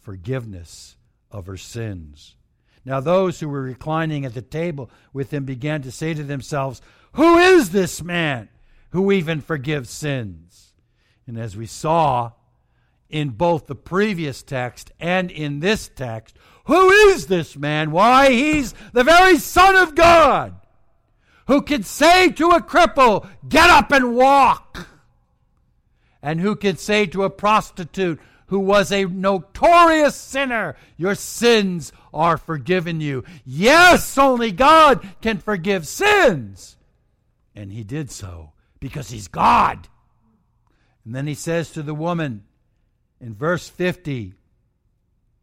forgiveness 0.00 0.96
of 1.30 1.46
her 1.46 1.56
sins. 1.56 2.34
Now, 2.84 2.98
those 2.98 3.38
who 3.38 3.48
were 3.48 3.62
reclining 3.62 4.24
at 4.24 4.34
the 4.34 4.42
table 4.42 4.90
with 5.12 5.32
him 5.32 5.44
began 5.44 5.82
to 5.82 5.92
say 5.92 6.14
to 6.14 6.24
themselves, 6.24 6.82
Who 7.12 7.38
is 7.38 7.70
this 7.70 8.02
man 8.02 8.48
who 8.90 9.12
even 9.12 9.40
forgives 9.40 9.90
sins? 9.90 10.72
And 11.26 11.38
as 11.38 11.56
we 11.56 11.66
saw 11.66 12.32
in 13.10 13.30
both 13.30 13.66
the 13.66 13.74
previous 13.74 14.42
text 14.42 14.92
and 14.98 15.30
in 15.30 15.60
this 15.60 15.88
text, 15.88 16.36
who 16.64 16.90
is 16.90 17.26
this 17.26 17.56
man? 17.56 17.90
Why, 17.90 18.30
he's 18.30 18.74
the 18.92 19.04
very 19.04 19.38
Son 19.38 19.76
of 19.76 19.94
God 19.94 20.54
who 21.46 21.62
can 21.62 21.82
say 21.82 22.30
to 22.30 22.50
a 22.50 22.62
cripple, 22.62 23.26
Get 23.48 23.70
up 23.70 23.90
and 23.90 24.14
walk 24.14 24.86
and 26.22 26.40
who 26.40 26.54
can 26.56 26.76
say 26.76 27.06
to 27.06 27.24
a 27.24 27.30
prostitute 27.30 28.20
who 28.46 28.58
was 28.58 28.92
a 28.92 29.04
notorious 29.04 30.14
sinner, 30.14 30.76
Your 30.96 31.14
sins 31.14 31.92
are 32.12 32.36
forgiven 32.36 33.00
you. 33.00 33.24
Yes, 33.44 34.16
only 34.16 34.52
God 34.52 35.06
can 35.20 35.38
forgive 35.38 35.86
sins. 35.86 36.76
And 37.54 37.72
he 37.72 37.82
did 37.82 38.10
so 38.10 38.52
because 38.80 39.10
he's 39.10 39.28
God. 39.28 39.88
And 41.04 41.14
then 41.14 41.26
he 41.26 41.34
says 41.34 41.70
to 41.72 41.82
the 41.82 41.94
woman 41.94 42.44
in 43.20 43.34
verse 43.34 43.68
50 43.68 44.34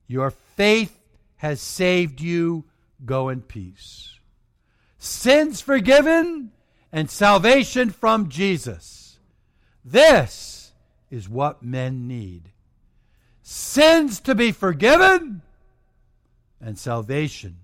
Your 0.07 0.31
faith 0.31 0.97
has 1.37 1.61
saved 1.61 2.21
you. 2.21 2.65
Go 3.03 3.29
in 3.29 3.41
peace. 3.41 4.17
Sins 4.97 5.61
forgiven 5.61 6.51
and 6.91 7.09
salvation 7.09 7.89
from 7.89 8.29
Jesus. 8.29 9.19
This 9.83 10.71
is 11.11 11.27
what 11.27 11.61
men 11.61 12.07
need 12.07 12.51
sins 13.47 14.19
to 14.19 14.33
be 14.33 14.51
forgiven 14.51 15.39
and 16.59 16.79
salvation 16.79 17.57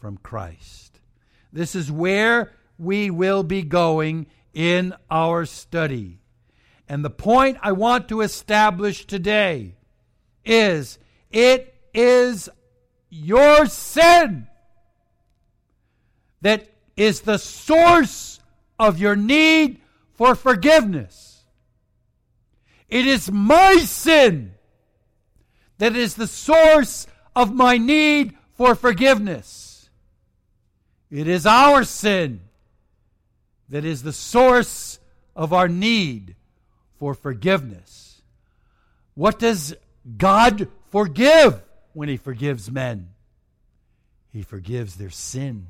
from 0.00 0.16
Christ. 0.16 0.98
This 1.52 1.76
is 1.76 1.90
where 1.90 2.50
we 2.78 3.08
will 3.08 3.44
be 3.44 3.62
going 3.62 4.26
in 4.52 4.94
our 5.10 5.44
study. 5.44 6.20
And 6.88 7.04
the 7.04 7.10
point 7.10 7.58
I 7.62 7.72
want 7.72 8.08
to 8.08 8.22
establish 8.22 9.06
today 9.06 9.74
is 10.44 10.98
it 11.30 11.74
is 11.92 12.48
your 13.10 13.66
sin 13.66 14.46
that 16.40 16.68
is 16.96 17.22
the 17.22 17.38
source 17.38 18.40
of 18.78 18.98
your 18.98 19.16
need 19.16 19.80
for 20.14 20.34
forgiveness. 20.34 21.44
It 22.88 23.06
is 23.06 23.30
my 23.30 23.76
sin 23.76 24.54
that 25.78 25.94
is 25.94 26.14
the 26.14 26.26
source 26.26 27.06
of 27.36 27.54
my 27.54 27.76
need 27.76 28.36
for 28.54 28.74
forgiveness. 28.74 29.90
It 31.10 31.28
is 31.28 31.46
our 31.46 31.84
sin 31.84 32.47
that 33.68 33.84
is 33.84 34.02
the 34.02 34.12
source 34.12 34.98
of 35.36 35.52
our 35.52 35.68
need 35.68 36.36
for 36.98 37.14
forgiveness. 37.14 38.22
What 39.14 39.38
does 39.38 39.74
God 40.16 40.68
forgive 40.90 41.62
when 41.92 42.08
He 42.08 42.16
forgives 42.16 42.70
men? 42.70 43.10
He 44.30 44.42
forgives 44.42 44.96
their 44.96 45.10
sin. 45.10 45.68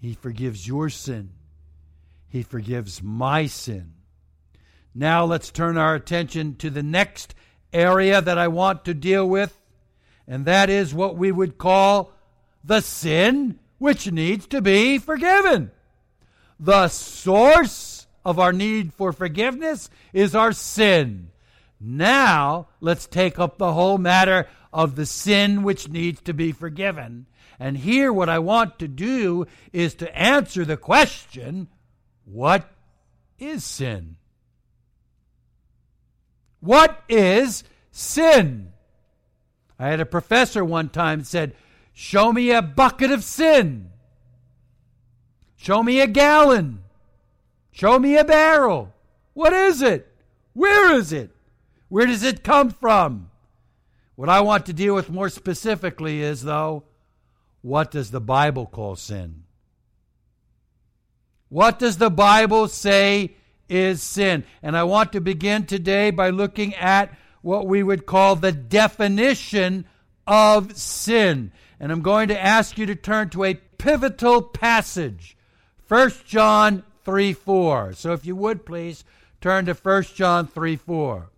He 0.00 0.14
forgives 0.14 0.66
your 0.66 0.88
sin. 0.90 1.30
He 2.28 2.42
forgives 2.42 3.02
my 3.02 3.46
sin. 3.46 3.92
Now 4.94 5.24
let's 5.24 5.50
turn 5.50 5.78
our 5.78 5.94
attention 5.94 6.56
to 6.56 6.70
the 6.70 6.82
next 6.82 7.34
area 7.72 8.20
that 8.20 8.38
I 8.38 8.48
want 8.48 8.84
to 8.86 8.94
deal 8.94 9.28
with, 9.28 9.58
and 10.26 10.44
that 10.46 10.68
is 10.68 10.94
what 10.94 11.16
we 11.16 11.32
would 11.32 11.58
call 11.58 12.12
the 12.64 12.80
sin 12.80 13.58
which 13.78 14.10
needs 14.10 14.46
to 14.48 14.60
be 14.60 14.98
forgiven. 14.98 15.70
The 16.62 16.86
source 16.86 18.06
of 18.24 18.38
our 18.38 18.52
need 18.52 18.94
for 18.94 19.12
forgiveness 19.12 19.90
is 20.12 20.32
our 20.36 20.52
sin. 20.52 21.32
Now, 21.80 22.68
let's 22.80 23.08
take 23.08 23.36
up 23.40 23.58
the 23.58 23.72
whole 23.72 23.98
matter 23.98 24.46
of 24.72 24.94
the 24.94 25.04
sin 25.04 25.64
which 25.64 25.88
needs 25.88 26.20
to 26.22 26.32
be 26.32 26.52
forgiven. 26.52 27.26
And 27.58 27.76
here, 27.76 28.12
what 28.12 28.28
I 28.28 28.38
want 28.38 28.78
to 28.78 28.86
do 28.86 29.48
is 29.72 29.96
to 29.96 30.16
answer 30.16 30.64
the 30.64 30.76
question 30.76 31.66
what 32.24 32.70
is 33.40 33.64
sin? 33.64 34.16
What 36.60 37.02
is 37.08 37.64
sin? 37.90 38.72
I 39.80 39.88
had 39.88 39.98
a 39.98 40.06
professor 40.06 40.64
one 40.64 40.90
time 40.90 41.24
said, 41.24 41.56
Show 41.92 42.32
me 42.32 42.52
a 42.52 42.62
bucket 42.62 43.10
of 43.10 43.24
sin. 43.24 43.91
Show 45.62 45.82
me 45.82 46.00
a 46.00 46.06
gallon. 46.06 46.82
Show 47.70 47.98
me 47.98 48.16
a 48.16 48.24
barrel. 48.24 48.92
What 49.32 49.52
is 49.52 49.80
it? 49.80 50.12
Where 50.52 50.92
is 50.94 51.12
it? 51.12 51.30
Where 51.88 52.06
does 52.06 52.22
it 52.22 52.44
come 52.44 52.70
from? 52.70 53.30
What 54.16 54.28
I 54.28 54.40
want 54.40 54.66
to 54.66 54.72
deal 54.72 54.94
with 54.94 55.08
more 55.08 55.28
specifically 55.28 56.20
is, 56.20 56.42
though, 56.42 56.84
what 57.62 57.90
does 57.90 58.10
the 58.10 58.20
Bible 58.20 58.66
call 58.66 58.96
sin? 58.96 59.44
What 61.48 61.78
does 61.78 61.98
the 61.98 62.10
Bible 62.10 62.68
say 62.68 63.36
is 63.72 64.02
sin. 64.02 64.44
And 64.62 64.76
I 64.76 64.84
want 64.84 65.12
to 65.12 65.20
begin 65.20 65.66
today 65.66 66.10
by 66.10 66.30
looking 66.30 66.74
at 66.74 67.16
what 67.40 67.66
we 67.66 67.82
would 67.82 68.06
call 68.06 68.36
the 68.36 68.52
definition 68.52 69.86
of 70.26 70.76
sin. 70.76 71.52
And 71.80 71.90
I'm 71.90 72.02
going 72.02 72.28
to 72.28 72.40
ask 72.40 72.78
you 72.78 72.86
to 72.86 72.94
turn 72.94 73.30
to 73.30 73.44
a 73.44 73.54
pivotal 73.54 74.42
passage, 74.42 75.36
1 75.92 76.10
John 76.24 76.84
3 77.04 77.34
4. 77.34 77.92
So 77.92 78.14
if 78.14 78.24
you 78.24 78.34
would 78.34 78.64
please 78.64 79.04
turn 79.42 79.66
to 79.66 79.74
1 79.74 80.02
John 80.14 80.46
3 80.46 80.76
4. 80.76 81.30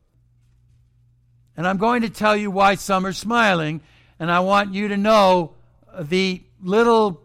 And 1.57 1.67
I'm 1.67 1.77
going 1.77 2.03
to 2.03 2.09
tell 2.09 2.37
you 2.37 2.53
why 2.53 2.77
some 2.77 3.05
are 3.05 3.13
smiling, 3.13 3.81
and 4.21 4.31
I 4.31 4.39
want 4.39 4.73
you 4.73 4.87
to 4.87 4.97
know 4.97 5.55
the 5.99 6.41
little 6.63 7.21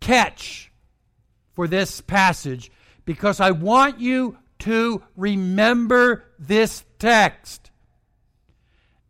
catch 0.00 0.72
for 1.52 1.68
this 1.68 2.00
passage 2.00 2.72
because 3.04 3.38
I 3.38 3.50
want 3.50 4.00
you 4.00 4.38
to 4.60 5.02
remember 5.18 6.24
this 6.38 6.84
text. 6.98 7.70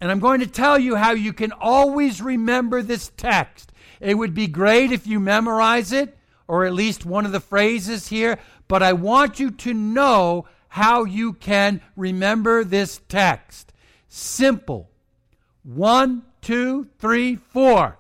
And 0.01 0.11
I'm 0.11 0.19
going 0.19 0.41
to 0.41 0.49
tell 0.49 0.81
you 0.81 0.97
how 0.97 1.13
you 1.13 1.33
can 1.33 1.53
always 1.53 2.21
remember 2.21 2.83
this 2.83 3.13
text. 3.17 3.71
It 4.01 4.15
would 4.19 4.35
be 4.35 4.49
great 4.49 4.91
if 4.91 5.07
you 5.07 5.21
memorize 5.21 5.93
it, 5.93 6.17
or 6.51 6.65
at 6.65 6.73
least 6.73 7.07
one 7.07 7.25
of 7.25 7.31
the 7.31 7.39
phrases 7.39 8.09
here, 8.09 8.37
but 8.67 8.83
I 8.83 8.93
want 8.93 9.39
you 9.39 9.53
to 9.53 9.73
know 9.73 10.47
how 10.67 11.05
you 11.05 11.33
can 11.33 11.81
remember 11.95 12.65
this 12.65 13.01
text. 13.09 13.73
Simple. 14.09 14.91
One, 15.63 16.23
two, 16.41 16.89
three, 16.99 17.37
four. 17.37 17.99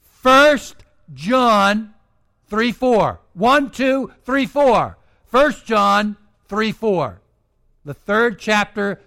First 0.00 0.82
John 1.14 1.94
3 2.48 2.72
4. 2.72 3.20
1, 3.34 3.70
2, 3.70 4.12
3, 4.24 4.46
4. 4.46 4.98
1 5.30 5.54
John 5.64 6.16
3 6.48 6.72
4. 6.72 7.20
The 7.84 7.94
third 7.94 8.40
chapter 8.40 9.00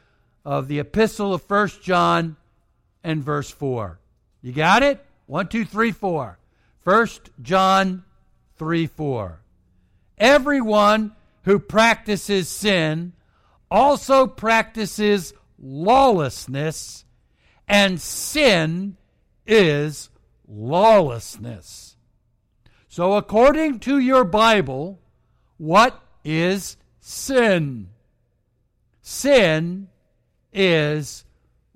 of 0.46 0.70
the 0.70 0.80
epistle 0.80 1.34
of 1.34 1.44
1 1.50 1.70
John, 1.84 2.38
and 3.04 3.22
verse 3.22 3.52
4. 3.52 4.00
You 4.42 4.54
got 4.54 4.84
it? 4.84 5.06
1, 5.26 5.50
2, 5.50 5.66
3, 5.66 5.92
4. 5.92 6.40
1 6.86 7.08
John 7.42 8.05
3 8.58 8.88
4. 8.88 9.40
Everyone 10.18 11.16
who 11.44 11.60
practices 11.60 12.50
sin 12.50 13.14
also 13.70 14.28
practices 14.28 15.34
lawlessness, 15.60 17.06
and 17.68 18.00
sin 18.00 18.98
is 19.46 20.10
lawlessness. 20.48 21.98
So, 22.88 23.14
according 23.14 23.80
to 23.82 24.00
your 24.00 24.24
Bible, 24.24 25.00
what 25.58 26.00
is 26.24 26.78
sin? 27.00 27.90
Sin 29.02 29.90
is 30.54 31.26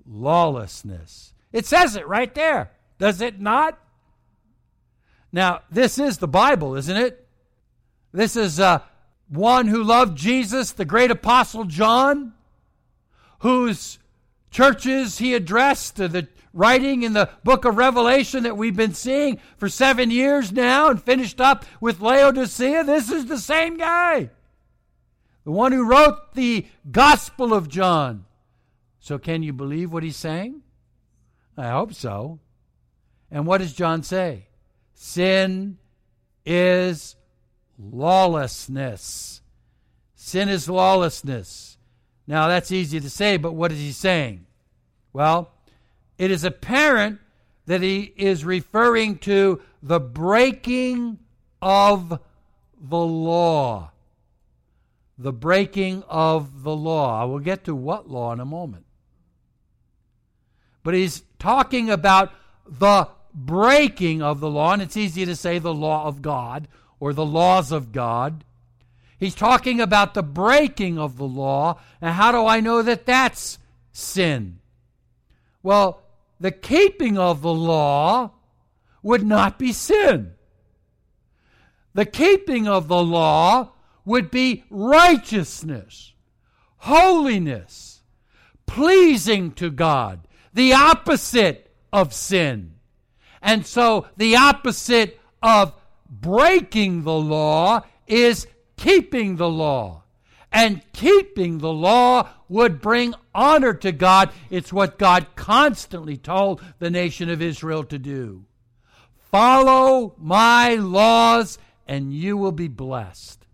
lawlessness. 0.06 1.34
It 1.52 1.66
says 1.66 1.96
it 1.96 2.08
right 2.08 2.34
there, 2.34 2.70
does 2.98 3.20
it 3.20 3.40
not? 3.40 3.78
Now, 5.32 5.60
this 5.70 5.98
is 5.98 6.18
the 6.18 6.28
Bible, 6.28 6.74
isn't 6.76 6.96
it? 6.96 7.26
This 8.12 8.34
is 8.36 8.58
uh, 8.58 8.80
one 9.28 9.68
who 9.68 9.82
loved 9.82 10.18
Jesus, 10.18 10.72
the 10.72 10.84
great 10.84 11.10
apostle 11.10 11.64
John, 11.64 12.32
whose 13.40 13.98
churches 14.50 15.18
he 15.18 15.34
addressed, 15.34 15.96
the 15.96 16.26
writing 16.52 17.04
in 17.04 17.12
the 17.12 17.30
book 17.44 17.64
of 17.64 17.76
Revelation 17.76 18.42
that 18.42 18.56
we've 18.56 18.76
been 18.76 18.94
seeing 18.94 19.38
for 19.56 19.68
seven 19.68 20.10
years 20.10 20.52
now 20.52 20.88
and 20.88 21.02
finished 21.02 21.40
up 21.40 21.64
with 21.80 22.00
Laodicea. 22.00 22.84
This 22.84 23.10
is 23.10 23.26
the 23.26 23.38
same 23.38 23.76
guy, 23.76 24.30
the 25.44 25.52
one 25.52 25.72
who 25.72 25.88
wrote 25.88 26.34
the 26.34 26.66
Gospel 26.90 27.54
of 27.54 27.68
John. 27.68 28.24
So, 28.98 29.16
can 29.18 29.42
you 29.42 29.52
believe 29.52 29.92
what 29.92 30.02
he's 30.02 30.16
saying? 30.16 30.62
I 31.56 31.70
hope 31.70 31.94
so. 31.94 32.40
And 33.30 33.46
what 33.46 33.58
does 33.58 33.72
John 33.72 34.02
say? 34.02 34.48
Sin 35.02 35.78
is 36.44 37.16
lawlessness. 37.78 39.40
Sin 40.14 40.50
is 40.50 40.68
lawlessness. 40.68 41.78
Now, 42.26 42.48
that's 42.48 42.70
easy 42.70 43.00
to 43.00 43.08
say, 43.08 43.38
but 43.38 43.52
what 43.54 43.72
is 43.72 43.78
he 43.78 43.92
saying? 43.92 44.44
Well, 45.14 45.52
it 46.18 46.30
is 46.30 46.44
apparent 46.44 47.18
that 47.64 47.80
he 47.80 48.12
is 48.14 48.44
referring 48.44 49.16
to 49.20 49.62
the 49.82 49.98
breaking 49.98 51.18
of 51.62 52.20
the 52.78 52.98
law. 52.98 53.92
The 55.16 55.32
breaking 55.32 56.04
of 56.10 56.62
the 56.62 56.76
law. 56.76 57.22
I 57.22 57.24
will 57.24 57.38
get 57.38 57.64
to 57.64 57.74
what 57.74 58.10
law 58.10 58.34
in 58.34 58.40
a 58.40 58.44
moment. 58.44 58.84
But 60.82 60.92
he's 60.92 61.22
talking 61.38 61.88
about 61.88 62.34
the 62.68 63.08
breaking 63.34 64.22
of 64.22 64.40
the 64.40 64.50
law, 64.50 64.72
and 64.72 64.82
it's 64.82 64.96
easy 64.96 65.24
to 65.24 65.36
say 65.36 65.58
the 65.58 65.74
law 65.74 66.06
of 66.06 66.22
God 66.22 66.68
or 66.98 67.12
the 67.12 67.24
laws 67.24 67.72
of 67.72 67.92
God. 67.92 68.44
He's 69.18 69.34
talking 69.34 69.80
about 69.80 70.14
the 70.14 70.22
breaking 70.22 70.98
of 70.98 71.18
the 71.18 71.26
law. 71.28 71.78
And 72.00 72.14
how 72.14 72.32
do 72.32 72.46
I 72.46 72.60
know 72.60 72.80
that 72.80 73.04
that's 73.04 73.58
sin? 73.92 74.60
Well, 75.62 76.02
the 76.40 76.50
keeping 76.50 77.18
of 77.18 77.42
the 77.42 77.52
law 77.52 78.32
would 79.02 79.24
not 79.24 79.58
be 79.58 79.72
sin. 79.72 80.32
The 81.92 82.06
keeping 82.06 82.66
of 82.66 82.88
the 82.88 83.02
law 83.02 83.72
would 84.06 84.30
be 84.30 84.64
righteousness, 84.70 86.14
holiness, 86.78 88.02
pleasing 88.66 89.52
to 89.52 89.70
God, 89.70 90.26
the 90.54 90.72
opposite 90.72 91.70
of 91.92 92.14
sin. 92.14 92.76
And 93.42 93.66
so 93.66 94.06
the 94.16 94.36
opposite 94.36 95.18
of 95.42 95.74
breaking 96.08 97.04
the 97.04 97.14
law 97.14 97.82
is 98.06 98.46
keeping 98.76 99.36
the 99.36 99.48
law. 99.48 100.02
And 100.52 100.82
keeping 100.92 101.58
the 101.58 101.72
law 101.72 102.28
would 102.48 102.80
bring 102.80 103.14
honor 103.34 103.72
to 103.74 103.92
God. 103.92 104.30
It's 104.50 104.72
what 104.72 104.98
God 104.98 105.26
constantly 105.36 106.16
told 106.16 106.60
the 106.80 106.90
nation 106.90 107.30
of 107.30 107.40
Israel 107.40 107.84
to 107.84 107.98
do. 107.98 108.44
Follow 109.30 110.14
my 110.18 110.74
laws, 110.74 111.56
and 111.86 112.12
you 112.12 112.36
will 112.36 112.52
be 112.52 112.66
blessed. 112.66 113.46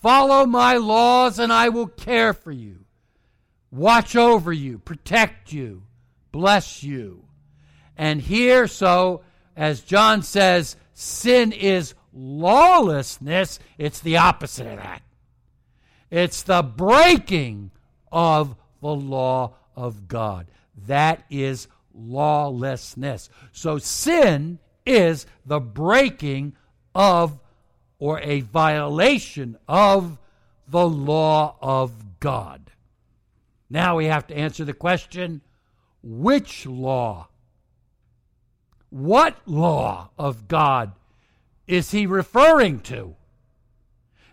Follow 0.00 0.46
my 0.46 0.76
laws, 0.76 1.40
and 1.40 1.52
I 1.52 1.68
will 1.70 1.88
care 1.88 2.32
for 2.32 2.52
you, 2.52 2.84
watch 3.72 4.14
over 4.14 4.52
you, 4.52 4.78
protect 4.78 5.52
you, 5.52 5.82
bless 6.30 6.84
you. 6.84 7.24
And 7.98 8.22
here, 8.22 8.68
so, 8.68 9.22
as 9.56 9.80
John 9.80 10.22
says, 10.22 10.76
sin 10.94 11.52
is 11.52 11.94
lawlessness, 12.12 13.58
it's 13.76 14.00
the 14.00 14.16
opposite 14.16 14.68
of 14.68 14.76
that. 14.76 15.02
It's 16.10 16.42
the 16.44 16.62
breaking 16.62 17.72
of 18.10 18.56
the 18.80 18.94
law 18.94 19.54
of 19.76 20.08
God. 20.08 20.46
That 20.86 21.24
is 21.28 21.68
lawlessness. 21.92 23.28
So 23.52 23.78
sin 23.78 24.58
is 24.86 25.26
the 25.44 25.60
breaking 25.60 26.54
of 26.94 27.38
or 27.98 28.20
a 28.20 28.40
violation 28.40 29.58
of 29.66 30.18
the 30.68 30.88
law 30.88 31.56
of 31.60 32.20
God. 32.20 32.70
Now 33.68 33.96
we 33.96 34.06
have 34.06 34.26
to 34.28 34.36
answer 34.36 34.64
the 34.64 34.72
question 34.72 35.42
which 36.02 36.64
law? 36.64 37.28
What 38.90 39.36
law 39.46 40.10
of 40.18 40.48
God 40.48 40.92
is 41.66 41.90
he 41.90 42.06
referring 42.06 42.80
to? 42.80 43.14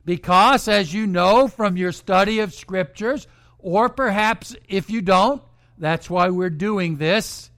Because, 0.06 0.68
as 0.68 0.94
you 0.94 1.08
know 1.08 1.48
from 1.48 1.78
your 1.78 1.92
study 1.92 2.40
of 2.40 2.54
scriptures, 2.54 3.28
or 3.60 3.90
perhaps 3.90 4.56
if 4.70 4.90
you 4.90 5.02
don't, 5.02 5.42
that's 5.78 6.10
why 6.10 6.30
we're 6.30 6.50
doing 6.50 6.98
this. 6.98 7.50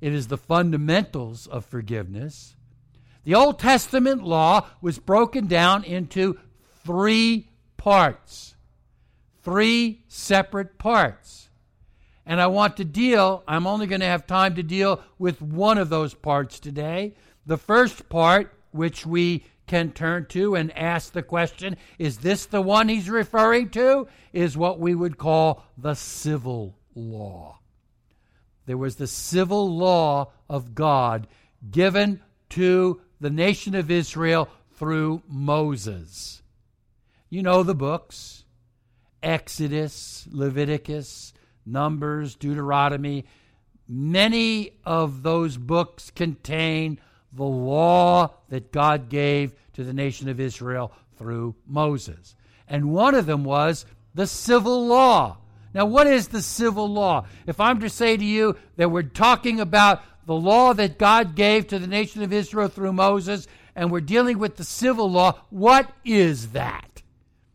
It 0.00 0.12
is 0.12 0.28
the 0.28 0.36
fundamentals 0.36 1.46
of 1.46 1.64
forgiveness. 1.64 2.54
The 3.24 3.34
Old 3.34 3.58
Testament 3.58 4.22
law 4.22 4.66
was 4.82 4.98
broken 4.98 5.46
down 5.46 5.82
into 5.84 6.38
three 6.84 7.48
parts, 7.78 8.54
three 9.42 10.04
separate 10.08 10.78
parts. 10.78 11.48
And 12.26 12.40
I 12.40 12.46
want 12.46 12.78
to 12.78 12.84
deal, 12.84 13.42
I'm 13.46 13.66
only 13.66 13.86
going 13.86 14.00
to 14.00 14.06
have 14.06 14.26
time 14.26 14.54
to 14.54 14.62
deal 14.62 15.02
with 15.18 15.42
one 15.42 15.78
of 15.78 15.90
those 15.90 16.14
parts 16.14 16.58
today. 16.58 17.14
The 17.46 17.58
first 17.58 18.08
part 18.08 18.54
which 18.70 19.04
we 19.04 19.44
can 19.66 19.92
turn 19.92 20.26
to 20.26 20.54
and 20.54 20.76
ask 20.76 21.12
the 21.12 21.22
question 21.22 21.76
is 21.98 22.18
this 22.18 22.46
the 22.46 22.60
one 22.60 22.88
he's 22.88 23.08
referring 23.08 23.70
to? 23.70 24.08
Is 24.32 24.56
what 24.56 24.80
we 24.80 24.94
would 24.94 25.18
call 25.18 25.64
the 25.76 25.94
civil 25.94 26.76
law. 26.94 27.58
There 28.66 28.78
was 28.78 28.96
the 28.96 29.06
civil 29.06 29.76
law 29.76 30.32
of 30.48 30.74
God 30.74 31.26
given 31.70 32.20
to 32.50 33.00
the 33.20 33.30
nation 33.30 33.74
of 33.74 33.90
Israel 33.90 34.48
through 34.72 35.22
Moses. 35.28 36.42
You 37.30 37.42
know 37.42 37.62
the 37.62 37.74
books 37.74 38.44
Exodus, 39.22 40.28
Leviticus, 40.30 41.32
Numbers, 41.66 42.34
Deuteronomy. 42.34 43.24
Many 43.88 44.72
of 44.84 45.22
those 45.22 45.56
books 45.56 46.10
contain 46.10 47.00
the 47.32 47.44
law 47.44 48.34
that 48.48 48.72
God 48.72 49.08
gave 49.08 49.54
to 49.74 49.84
the 49.84 49.92
nation 49.92 50.28
of 50.28 50.40
Israel 50.40 50.92
through 51.18 51.54
Moses. 51.66 52.36
And 52.68 52.92
one 52.92 53.14
of 53.14 53.26
them 53.26 53.44
was 53.44 53.84
the 54.14 54.26
civil 54.26 54.86
law. 54.86 55.38
Now, 55.74 55.86
what 55.86 56.06
is 56.06 56.28
the 56.28 56.42
civil 56.42 56.88
law? 56.88 57.26
If 57.46 57.60
I'm 57.60 57.80
to 57.80 57.90
say 57.90 58.16
to 58.16 58.24
you 58.24 58.56
that 58.76 58.90
we're 58.90 59.02
talking 59.02 59.60
about 59.60 60.02
the 60.26 60.34
law 60.34 60.72
that 60.72 60.98
God 60.98 61.34
gave 61.34 61.66
to 61.68 61.78
the 61.78 61.86
nation 61.86 62.22
of 62.22 62.32
Israel 62.32 62.68
through 62.68 62.92
Moses, 62.92 63.46
and 63.74 63.90
we're 63.90 64.00
dealing 64.00 64.38
with 64.38 64.56
the 64.56 64.64
civil 64.64 65.10
law, 65.10 65.40
what 65.50 65.90
is 66.04 66.52
that? 66.52 67.02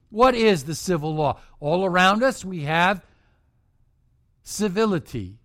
What 0.09 0.35
is 0.35 0.65
the 0.65 0.75
civil 0.75 1.15
law? 1.15 1.39
All 1.59 1.85
around 1.85 2.23
us, 2.23 2.43
we 2.43 2.63
have 2.63 3.05
civility, 4.49 5.37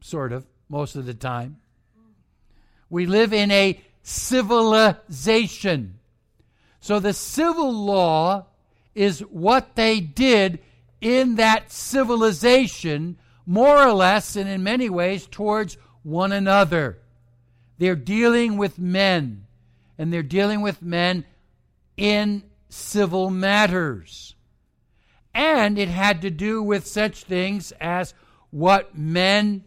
sort 0.00 0.32
of, 0.32 0.46
most 0.68 0.94
of 0.94 1.04
the 1.06 1.14
time. 1.14 1.56
We 2.88 3.04
live 3.06 3.32
in 3.32 3.50
a 3.50 3.80
civilization. 4.02 5.98
So 6.80 7.00
the 7.00 7.14
civil 7.14 7.72
law 7.72 8.46
is 8.94 9.20
what 9.20 9.74
they 9.74 9.98
did 10.00 10.60
in 11.00 11.34
that 11.36 11.72
civilization, 11.72 13.18
more 13.44 13.76
or 13.76 13.92
less, 13.92 14.36
and 14.36 14.48
in 14.48 14.62
many 14.62 14.88
ways, 14.88 15.26
towards 15.26 15.76
one 16.04 16.30
another. 16.30 16.98
They're 17.78 17.96
dealing 17.96 18.56
with 18.56 18.78
men, 18.78 19.46
and 19.98 20.12
they're 20.12 20.22
dealing 20.22 20.60
with 20.60 20.80
men 20.80 21.24
in 21.96 22.44
civil 22.68 23.30
matters. 23.30 24.36
And 25.34 25.78
it 25.78 25.88
had 25.88 26.22
to 26.22 26.30
do 26.30 26.62
with 26.62 26.86
such 26.86 27.24
things 27.24 27.72
as 27.80 28.14
what 28.50 28.96
men 28.96 29.64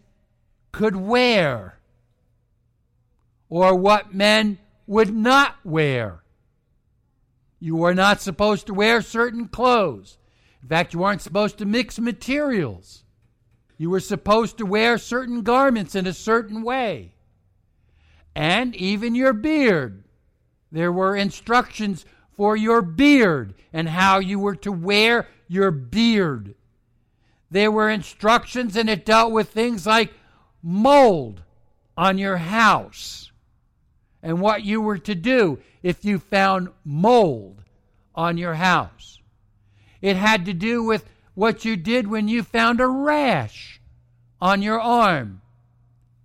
could 0.72 0.96
wear 0.96 1.78
or 3.48 3.74
what 3.74 4.14
men 4.14 4.58
would 4.86 5.14
not 5.14 5.56
wear. 5.64 6.22
You 7.58 7.76
were 7.76 7.94
not 7.94 8.20
supposed 8.20 8.66
to 8.66 8.74
wear 8.74 9.00
certain 9.00 9.48
clothes. 9.48 10.18
In 10.62 10.68
fact, 10.68 10.92
you 10.92 11.00
weren't 11.00 11.22
supposed 11.22 11.58
to 11.58 11.64
mix 11.64 11.98
materials. 11.98 13.04
You 13.78 13.90
were 13.90 14.00
supposed 14.00 14.58
to 14.58 14.66
wear 14.66 14.98
certain 14.98 15.42
garments 15.42 15.94
in 15.94 16.06
a 16.06 16.12
certain 16.12 16.62
way. 16.62 17.14
And 18.34 18.74
even 18.76 19.14
your 19.14 19.32
beard. 19.32 20.04
There 20.70 20.92
were 20.92 21.16
instructions 21.16 22.04
for 22.36 22.56
your 22.56 22.82
beard 22.82 23.54
and 23.72 23.88
how 23.88 24.18
you 24.18 24.38
were 24.38 24.56
to 24.56 24.72
wear 24.72 25.26
your 25.48 25.70
beard. 25.70 26.54
There 27.50 27.70
were 27.70 27.90
instructions, 27.90 28.76
and 28.76 28.90
it 28.90 29.04
dealt 29.04 29.32
with 29.32 29.50
things 29.50 29.86
like 29.86 30.12
mold 30.62 31.42
on 31.96 32.18
your 32.18 32.36
house 32.36 33.30
and 34.22 34.40
what 34.40 34.64
you 34.64 34.80
were 34.80 34.98
to 34.98 35.14
do 35.14 35.58
if 35.82 36.04
you 36.04 36.18
found 36.18 36.68
mold 36.84 37.62
on 38.14 38.36
your 38.36 38.54
house. 38.54 39.20
It 40.00 40.16
had 40.16 40.44
to 40.46 40.52
do 40.52 40.82
with 40.82 41.08
what 41.34 41.64
you 41.64 41.76
did 41.76 42.08
when 42.08 42.28
you 42.28 42.42
found 42.42 42.80
a 42.80 42.86
rash 42.86 43.80
on 44.40 44.62
your 44.62 44.80
arm 44.80 45.42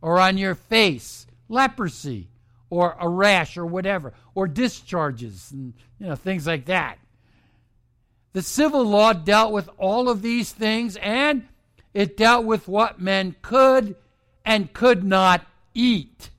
or 0.02 0.20
on 0.20 0.38
your 0.38 0.56
face, 0.56 1.28
leprosy 1.48 2.30
or 2.70 2.96
a 3.00 3.08
rash 3.08 3.58
or 3.58 3.66
whatever, 3.66 4.14
or 4.34 4.48
discharges 4.48 5.52
and 5.52 5.74
you 6.00 6.08
know 6.08 6.16
things 6.16 6.48
like 6.48 6.66
that. 6.66 6.98
The 8.34 8.42
civil 8.42 8.84
law 8.84 9.14
dealt 9.14 9.52
with 9.52 9.70
all 9.78 10.10
of 10.10 10.22
these 10.22 10.52
things 10.52 10.96
and 10.98 11.48
it 11.94 12.16
dealt 12.16 12.46
with 12.46 12.68
what 12.68 13.02
men 13.02 13.36
could 13.42 13.96
and 14.46 14.72
could 14.72 15.04
not 15.04 15.46
eat. 15.74 16.30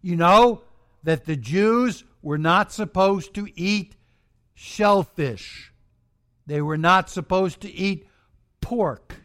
You 0.00 0.16
know 0.16 0.62
that 1.02 1.26
the 1.26 1.36
Jews 1.36 2.04
were 2.22 2.38
not 2.38 2.72
supposed 2.72 3.34
to 3.34 3.48
eat 3.54 3.96
shellfish. 4.54 5.72
They 6.46 6.62
were 6.62 6.78
not 6.78 7.10
supposed 7.10 7.60
to 7.60 7.70
eat 7.70 8.06
pork. 8.60 9.16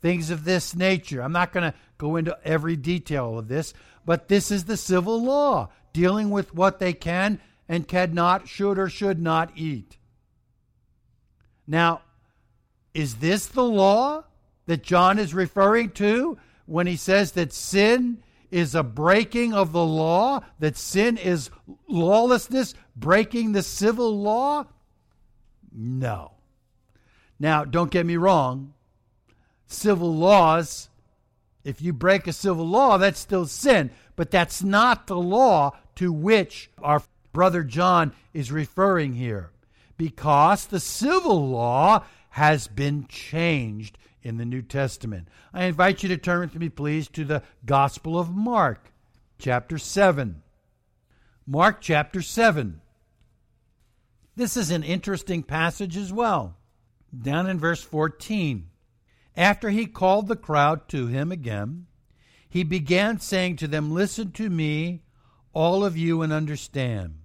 Things 0.00 0.30
of 0.30 0.44
this 0.44 0.74
nature. 0.74 1.22
I'm 1.22 1.32
not 1.32 1.52
going 1.52 1.70
to 1.70 1.78
go 1.96 2.16
into 2.16 2.36
every 2.44 2.74
detail 2.74 3.38
of 3.38 3.46
this, 3.46 3.72
but 4.04 4.26
this 4.26 4.50
is 4.50 4.64
the 4.64 4.76
civil 4.76 5.22
law 5.22 5.70
dealing 5.92 6.30
with 6.30 6.54
what 6.54 6.80
they 6.80 6.92
can 6.92 7.40
and 7.72 7.88
cannot, 7.88 8.46
should 8.46 8.78
or 8.78 8.90
should 8.90 9.18
not 9.18 9.50
eat. 9.56 9.96
Now, 11.66 12.02
is 12.92 13.14
this 13.14 13.46
the 13.46 13.64
law 13.64 14.24
that 14.66 14.82
John 14.82 15.18
is 15.18 15.32
referring 15.32 15.92
to 15.92 16.36
when 16.66 16.86
he 16.86 16.96
says 16.96 17.32
that 17.32 17.50
sin 17.50 18.22
is 18.50 18.74
a 18.74 18.82
breaking 18.82 19.54
of 19.54 19.72
the 19.72 19.86
law, 19.86 20.40
that 20.58 20.76
sin 20.76 21.16
is 21.16 21.48
lawlessness, 21.88 22.74
breaking 22.94 23.52
the 23.52 23.62
civil 23.62 24.20
law? 24.20 24.66
No. 25.74 26.32
Now, 27.40 27.64
don't 27.64 27.90
get 27.90 28.04
me 28.04 28.18
wrong. 28.18 28.74
Civil 29.66 30.14
laws, 30.14 30.90
if 31.64 31.80
you 31.80 31.94
break 31.94 32.26
a 32.26 32.34
civil 32.34 32.68
law, 32.68 32.98
that's 32.98 33.18
still 33.18 33.46
sin. 33.46 33.90
But 34.14 34.30
that's 34.30 34.62
not 34.62 35.06
the 35.06 35.16
law 35.16 35.74
to 35.94 36.12
which 36.12 36.70
our 36.82 37.02
brother 37.32 37.62
John 37.62 38.12
is 38.32 38.52
referring 38.52 39.14
here. 39.14 39.50
Because 39.96 40.66
the 40.66 40.80
civil 40.80 41.48
law 41.48 42.04
has 42.30 42.66
been 42.66 43.06
changed 43.08 43.98
in 44.22 44.36
the 44.36 44.44
New 44.44 44.62
Testament. 44.62 45.28
I 45.52 45.64
invite 45.64 46.02
you 46.02 46.08
to 46.10 46.16
turn 46.16 46.40
with 46.40 46.54
me, 46.56 46.68
please, 46.68 47.08
to 47.08 47.24
the 47.24 47.42
Gospel 47.64 48.18
of 48.18 48.34
Mark, 48.34 48.92
chapter 49.38 49.78
7. 49.78 50.42
Mark 51.46 51.80
chapter 51.80 52.22
7. 52.22 52.80
This 54.34 54.56
is 54.56 54.70
an 54.70 54.82
interesting 54.82 55.42
passage 55.42 55.96
as 55.96 56.12
well. 56.12 56.56
Down 57.16 57.48
in 57.48 57.58
verse 57.58 57.82
14. 57.82 58.68
After 59.36 59.70
he 59.70 59.86
called 59.86 60.28
the 60.28 60.36
crowd 60.36 60.88
to 60.88 61.06
him 61.06 61.32
again, 61.32 61.86
he 62.48 62.64
began 62.64 63.18
saying 63.18 63.56
to 63.56 63.68
them, 63.68 63.92
Listen 63.92 64.30
to 64.32 64.48
me, 64.48 65.02
all 65.52 65.84
of 65.84 65.96
you, 65.96 66.22
and 66.22 66.32
understand. 66.32 67.18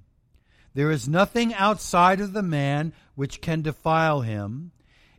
There 0.77 0.91
is 0.91 1.09
nothing 1.09 1.55
outside 1.55 2.21
of 2.21 2.33
the 2.33 2.43
man 2.43 2.93
which 3.15 3.41
can 3.41 3.63
defile 3.63 4.21
him 4.21 4.73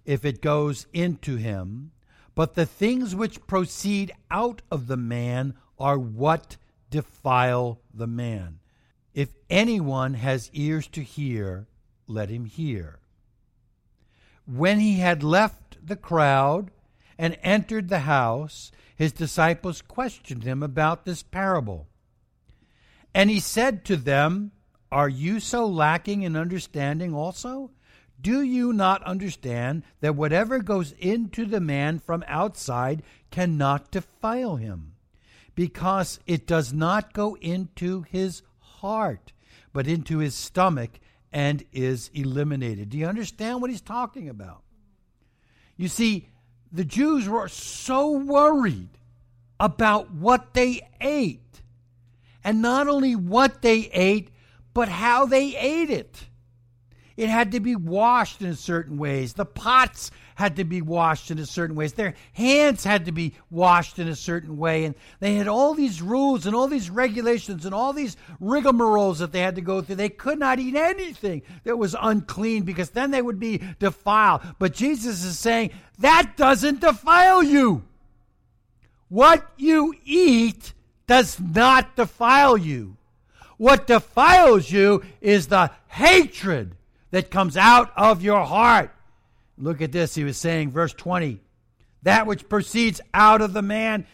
if 0.04 0.24
it 0.24 0.40
goes 0.40 0.86
into 0.92 1.34
him, 1.34 1.90
but 2.36 2.54
the 2.54 2.64
things 2.64 3.12
which 3.12 3.44
proceed 3.48 4.12
out 4.30 4.62
of 4.70 4.86
the 4.86 4.96
man 4.96 5.54
are 5.76 5.98
what 5.98 6.58
defile 6.90 7.80
the 7.92 8.06
man. 8.06 8.60
If 9.12 9.30
anyone 9.50 10.14
has 10.14 10.48
ears 10.52 10.86
to 10.92 11.02
hear, 11.02 11.66
let 12.06 12.30
him 12.30 12.44
hear. 12.44 13.00
When 14.46 14.78
he 14.78 15.00
had 15.00 15.24
left 15.24 15.84
the 15.84 15.96
crowd 15.96 16.70
and 17.18 17.36
entered 17.42 17.88
the 17.88 18.06
house, 18.06 18.70
his 18.94 19.10
disciples 19.10 19.82
questioned 19.82 20.44
him 20.44 20.62
about 20.62 21.04
this 21.04 21.24
parable. 21.24 21.88
And 23.12 23.28
he 23.28 23.40
said 23.40 23.84
to 23.86 23.96
them, 23.96 24.52
Are 24.90 25.08
you 25.08 25.40
so 25.40 25.66
lacking 25.66 26.22
in 26.22 26.36
understanding 26.36 27.14
also? 27.14 27.70
Do 28.20 28.42
you 28.42 28.72
not 28.72 29.02
understand 29.04 29.84
that 30.00 30.16
whatever 30.16 30.58
goes 30.58 30.92
into 30.92 31.44
the 31.44 31.60
man 31.60 31.98
from 31.98 32.24
outside 32.26 33.02
cannot 33.30 33.90
defile 33.90 34.56
him? 34.56 34.94
Because 35.54 36.18
it 36.26 36.46
does 36.46 36.72
not 36.72 37.12
go 37.12 37.36
into 37.36 38.02
his 38.02 38.42
heart, 38.58 39.32
but 39.72 39.86
into 39.86 40.18
his 40.18 40.34
stomach 40.34 40.98
and 41.32 41.64
is 41.72 42.10
eliminated. 42.14 42.90
Do 42.90 42.98
you 42.98 43.06
understand 43.06 43.60
what 43.60 43.70
he's 43.70 43.80
talking 43.80 44.28
about? 44.28 44.62
You 45.76 45.88
see, 45.88 46.28
the 46.72 46.84
Jews 46.84 47.28
were 47.28 47.48
so 47.48 48.10
worried 48.10 48.88
about 49.60 50.12
what 50.12 50.54
they 50.54 50.80
ate. 51.00 51.62
And 52.42 52.62
not 52.62 52.88
only 52.88 53.14
what 53.14 53.62
they 53.62 53.90
ate, 53.92 54.30
but 54.74 54.88
how 54.88 55.26
they 55.26 55.56
ate 55.56 55.90
it. 55.90 56.24
It 57.16 57.28
had 57.28 57.50
to 57.52 57.60
be 57.60 57.74
washed 57.74 58.42
in 58.42 58.54
certain 58.54 58.96
ways. 58.96 59.32
The 59.32 59.44
pots 59.44 60.12
had 60.36 60.54
to 60.54 60.64
be 60.64 60.82
washed 60.82 61.32
in 61.32 61.40
a 61.40 61.46
certain 61.46 61.74
ways. 61.74 61.94
Their 61.94 62.14
hands 62.32 62.84
had 62.84 63.06
to 63.06 63.12
be 63.12 63.34
washed 63.50 63.98
in 63.98 64.06
a 64.06 64.14
certain 64.14 64.56
way. 64.56 64.84
And 64.84 64.94
they 65.18 65.34
had 65.34 65.48
all 65.48 65.74
these 65.74 66.00
rules 66.00 66.46
and 66.46 66.54
all 66.54 66.68
these 66.68 66.90
regulations 66.90 67.66
and 67.66 67.74
all 67.74 67.92
these 67.92 68.16
rigmaroles 68.40 69.18
that 69.18 69.32
they 69.32 69.40
had 69.40 69.56
to 69.56 69.60
go 69.60 69.82
through. 69.82 69.96
They 69.96 70.10
could 70.10 70.38
not 70.38 70.60
eat 70.60 70.76
anything 70.76 71.42
that 71.64 71.76
was 71.76 71.96
unclean 72.00 72.62
because 72.62 72.90
then 72.90 73.10
they 73.10 73.20
would 73.20 73.40
be 73.40 73.62
defiled. 73.80 74.42
But 74.60 74.74
Jesus 74.74 75.24
is 75.24 75.36
saying, 75.36 75.72
that 75.98 76.36
doesn't 76.36 76.82
defile 76.82 77.42
you. 77.42 77.82
What 79.08 79.44
you 79.56 79.92
eat 80.04 80.72
does 81.08 81.40
not 81.40 81.96
defile 81.96 82.56
you. 82.56 82.97
What 83.58 83.86
defiles 83.86 84.70
you 84.70 85.02
is 85.20 85.48
the 85.48 85.70
hatred 85.88 86.74
that 87.10 87.30
comes 87.30 87.56
out 87.56 87.92
of 87.96 88.22
your 88.22 88.44
heart. 88.44 88.92
Look 89.58 89.82
at 89.82 89.92
this. 89.92 90.14
He 90.14 90.24
was 90.24 90.36
saying, 90.36 90.70
verse 90.70 90.92
20, 90.92 91.40
that 92.04 92.26
which 92.26 92.48
proceeds 92.48 93.00
out 93.12 93.42
of 93.42 93.52
the 93.52 93.62
man, 93.62 94.06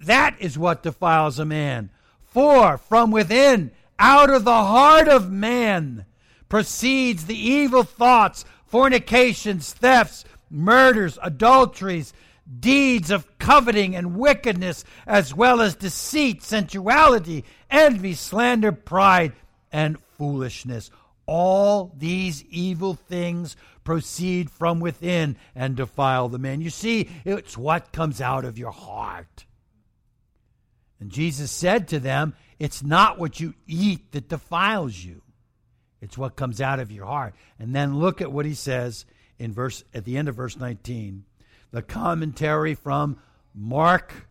that 0.00 0.36
is 0.40 0.58
what 0.58 0.82
defiles 0.82 1.38
a 1.38 1.44
man. 1.44 1.90
For 2.24 2.76
from 2.76 3.12
within, 3.12 3.70
out 3.98 4.30
of 4.30 4.44
the 4.44 4.50
heart 4.50 5.08
of 5.08 5.30
man, 5.30 6.04
proceeds 6.48 7.26
the 7.26 7.38
evil 7.38 7.84
thoughts, 7.84 8.44
fornications, 8.66 9.72
thefts, 9.72 10.24
murders, 10.50 11.18
adulteries, 11.22 12.12
deeds 12.60 13.10
of 13.10 13.38
coveting 13.38 13.96
and 13.96 14.16
wickedness, 14.16 14.84
as 15.06 15.34
well 15.34 15.60
as 15.60 15.74
deceit, 15.74 16.42
sensuality, 16.42 17.44
envy, 17.70 18.14
slander, 18.14 18.72
pride, 18.72 19.32
and 19.72 19.98
foolishness. 20.16 20.90
All 21.26 21.92
these 21.96 22.44
evil 22.44 22.94
things 22.94 23.56
proceed 23.84 24.50
from 24.50 24.80
within 24.80 25.36
and 25.54 25.76
defile 25.76 26.28
the 26.28 26.38
man. 26.38 26.60
You 26.60 26.70
see, 26.70 27.08
it's 27.24 27.56
what 27.56 27.92
comes 27.92 28.20
out 28.20 28.44
of 28.44 28.58
your 28.58 28.70
heart. 28.70 29.46
And 31.00 31.10
Jesus 31.10 31.50
said 31.50 31.88
to 31.88 32.00
them, 32.00 32.34
It's 32.58 32.82
not 32.82 33.18
what 33.18 33.40
you 33.40 33.54
eat 33.66 34.12
that 34.12 34.28
defiles 34.28 34.96
you. 34.96 35.22
It's 36.00 36.18
what 36.18 36.36
comes 36.36 36.60
out 36.60 36.80
of 36.80 36.92
your 36.92 37.06
heart. 37.06 37.34
And 37.58 37.74
then 37.74 37.98
look 37.98 38.20
at 38.20 38.32
what 38.32 38.46
he 38.46 38.54
says 38.54 39.04
in 39.38 39.52
verse 39.52 39.84
at 39.94 40.04
the 40.04 40.16
end 40.16 40.28
of 40.28 40.36
verse 40.36 40.56
19. 40.56 41.24
The 41.70 41.82
commentary 41.82 42.74
from 42.74 43.18
Mark. 43.54 44.28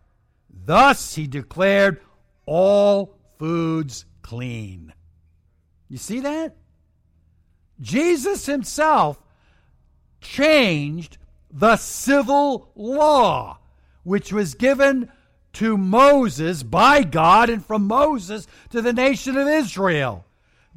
Thus 0.50 1.16
he 1.16 1.28
declared 1.28 2.00
all 2.46 3.15
foods 3.38 4.06
clean. 4.22 4.94
You 5.90 5.98
see 5.98 6.22
that? 6.22 6.56
Jesus 7.80 8.46
himself 8.46 9.22
changed 10.22 11.18
the 11.52 11.78
civil 11.78 12.72
law 12.76 13.60
which 14.04 14.32
was 14.32 14.54
given 14.54 15.10
to 15.54 15.78
Moses 15.78 16.64
by 16.64 17.04
God 17.04 17.50
and 17.50 17.66
from 17.66 17.88
Moses 17.88 18.48
to 18.70 18.82
the 18.82 18.94
nation 18.94 19.38
of 19.38 19.48
Israel. 19.48 20.26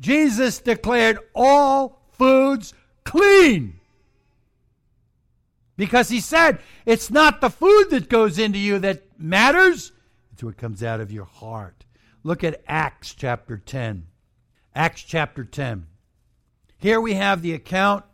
Jesus 0.01 0.61
declared 0.61 1.19
all 1.35 2.03
foods 2.13 2.75
clean. 3.05 3.81
Because 5.77 6.09
he 6.09 6.21
said, 6.21 6.59
it's 6.87 7.11
not 7.11 7.41
the 7.41 7.51
food 7.51 7.91
that 7.91 8.09
goes 8.09 8.39
into 8.39 8.59
you 8.59 8.79
that 8.81 9.03
matters, 9.19 9.93
it's 10.33 10.43
what 10.43 10.57
comes 10.57 10.83
out 10.83 11.01
of 11.01 11.13
your 11.13 11.25
heart. 11.25 11.85
Look 12.29 12.45
at 12.45 12.61
Acts 12.69 13.15
chapter 13.15 13.57
10. 13.57 14.05
Acts 14.75 15.01
chapter 15.01 15.45
10. 15.45 15.87
Here 16.77 17.01
we 17.01 17.15
have 17.15 17.41
the 17.41 17.55
account 17.55 18.05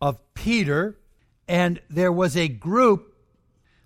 of 0.00 0.18
Peter, 0.34 0.98
and 1.46 1.80
there 1.88 2.10
was 2.10 2.36
a 2.36 2.48
group 2.48 3.14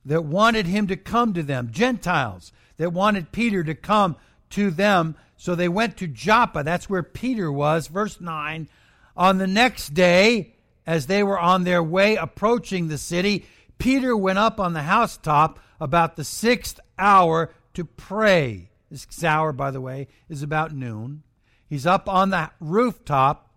that 0.06 0.24
wanted 0.24 0.66
him 0.66 0.86
to 0.86 0.96
come 0.96 1.34
to 1.34 1.42
them, 1.42 1.68
Gentiles 1.72 2.52
that 2.78 2.94
wanted 2.94 3.32
Peter 3.32 3.62
to 3.64 3.74
come 3.74 4.16
to 4.48 4.70
them. 4.70 5.14
So 5.36 5.54
they 5.54 5.68
went 5.68 5.98
to 5.98 6.06
Joppa. 6.06 6.62
That's 6.62 6.88
where 6.88 7.02
Peter 7.02 7.52
was. 7.52 7.88
Verse 7.88 8.18
9. 8.18 8.70
On 9.14 9.36
the 9.36 9.46
next 9.46 9.92
day, 9.92 10.54
as 10.86 11.06
they 11.06 11.22
were 11.22 11.38
on 11.38 11.64
their 11.64 11.82
way 11.82 12.16
approaching 12.16 12.88
the 12.88 12.96
city, 12.96 13.44
Peter 13.76 14.16
went 14.16 14.38
up 14.38 14.58
on 14.58 14.72
the 14.72 14.84
housetop 14.84 15.58
about 15.78 16.16
the 16.16 16.24
sixth 16.24 16.80
hour 16.98 17.52
to 17.74 17.84
pray. 17.84 18.70
This 18.90 19.24
hour, 19.24 19.52
by 19.52 19.70
the 19.70 19.80
way, 19.80 20.08
is 20.28 20.42
about 20.42 20.72
noon. 20.72 21.22
He's 21.68 21.86
up 21.86 22.08
on 22.08 22.30
the 22.30 22.50
rooftop, 22.60 23.50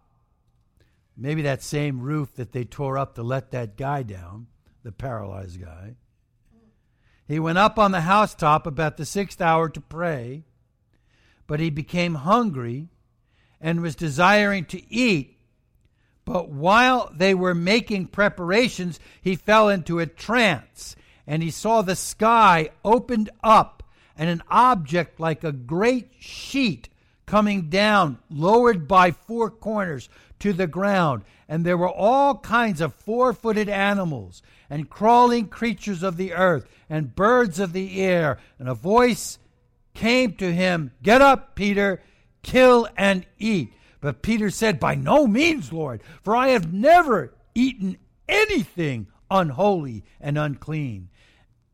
maybe 1.16 1.44
that 1.44 1.62
same 1.62 2.02
roof 2.02 2.34
that 2.36 2.52
they 2.52 2.64
tore 2.64 2.98
up 2.98 3.16
to 3.16 3.24
let 3.24 3.52
that 3.52 3.78
guy 3.78 4.04
down, 4.04 4.48
the 4.84 4.92
paralyzed 4.92 5.62
guy. 5.62 5.96
He 7.28 7.40
went 7.40 7.60
up 7.60 7.78
on 7.78 7.92
the 7.92 8.02
housetop 8.02 8.66
about 8.66 8.98
the 8.98 9.06
sixth 9.06 9.40
hour 9.40 9.70
to 9.70 9.82
pray, 9.82 10.46
but 11.46 11.60
he 11.60 11.70
became 11.70 12.16
hungry 12.16 12.90
and 13.62 13.82
was 13.82 13.96
desiring 13.96 14.66
to 14.66 14.92
eat. 14.92 15.38
But 16.26 16.50
while 16.50 17.12
they 17.16 17.36
were 17.36 17.54
making 17.54 18.08
preparations, 18.08 19.00
he 19.22 19.36
fell 19.36 19.70
into 19.70 20.00
a 20.00 20.08
trance, 20.08 20.96
and 21.28 21.44
he 21.44 21.52
saw 21.52 21.82
the 21.82 21.96
sky 21.96 22.70
opened 22.84 23.30
up, 23.44 23.79
and 24.20 24.30
an 24.30 24.44
object 24.50 25.18
like 25.18 25.46
a 25.46 25.52
great 25.54 26.12
sheet 26.20 26.90
coming 27.26 27.70
down, 27.70 28.20
lowered 28.30 28.86
by 28.86 29.12
four 29.12 29.50
corners 29.50 30.10
to 30.40 30.52
the 30.52 30.68
ground. 30.68 31.24
And 31.48 31.66
there 31.66 31.78
were 31.78 31.90
all 31.90 32.36
kinds 32.36 32.82
of 32.82 32.94
four 32.94 33.32
footed 33.32 33.70
animals 33.70 34.44
and 34.70 34.90
crawling 34.90 35.48
creatures 35.48 36.04
of 36.04 36.18
the 36.18 36.34
earth 36.34 36.68
and 36.90 37.16
birds 37.16 37.60
of 37.60 37.72
the 37.72 38.02
air. 38.02 38.40
And 38.60 38.68
a 38.68 38.74
voice 38.74 39.40
came 39.94 40.34
to 40.34 40.52
him 40.54 40.92
Get 41.02 41.22
up, 41.22 41.56
Peter, 41.56 42.04
kill 42.44 42.90
and 42.98 43.26
eat. 43.38 43.72
But 44.02 44.22
Peter 44.22 44.50
said, 44.50 44.82
By 44.82 44.96
no 44.96 45.28
means, 45.28 45.72
Lord, 45.72 46.02
for 46.24 46.36
I 46.36 46.50
have 46.50 46.74
never 46.74 47.34
eaten 47.56 47.98
anything 48.28 49.08
unholy 49.32 50.04
and 50.20 50.38
unclean. 50.38 51.10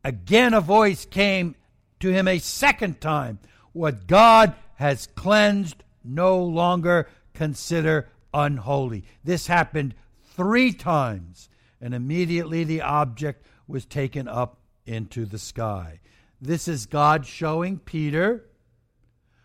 Again, 0.04 0.54
a 0.54 0.60
voice 0.60 1.04
came 1.04 1.56
to 2.00 2.12
him 2.12 2.28
a 2.28 2.38
second 2.38 3.00
time 3.00 3.38
What 3.72 4.06
God 4.06 4.54
has 4.76 5.06
cleansed, 5.14 5.82
no 6.04 6.42
longer 6.42 7.08
consider 7.34 8.08
unholy. 8.32 9.04
This 9.24 9.46
happened 9.46 9.94
three 10.34 10.72
times 10.72 11.48
and 11.80 11.94
immediately 11.94 12.64
the 12.64 12.82
object 12.82 13.46
was 13.68 13.84
taken 13.84 14.28
up 14.28 14.58
into 14.86 15.24
the 15.26 15.38
sky. 15.38 16.00
This 16.40 16.68
is 16.68 16.86
God 16.86 17.26
showing 17.26 17.78
Peter, 17.78 18.44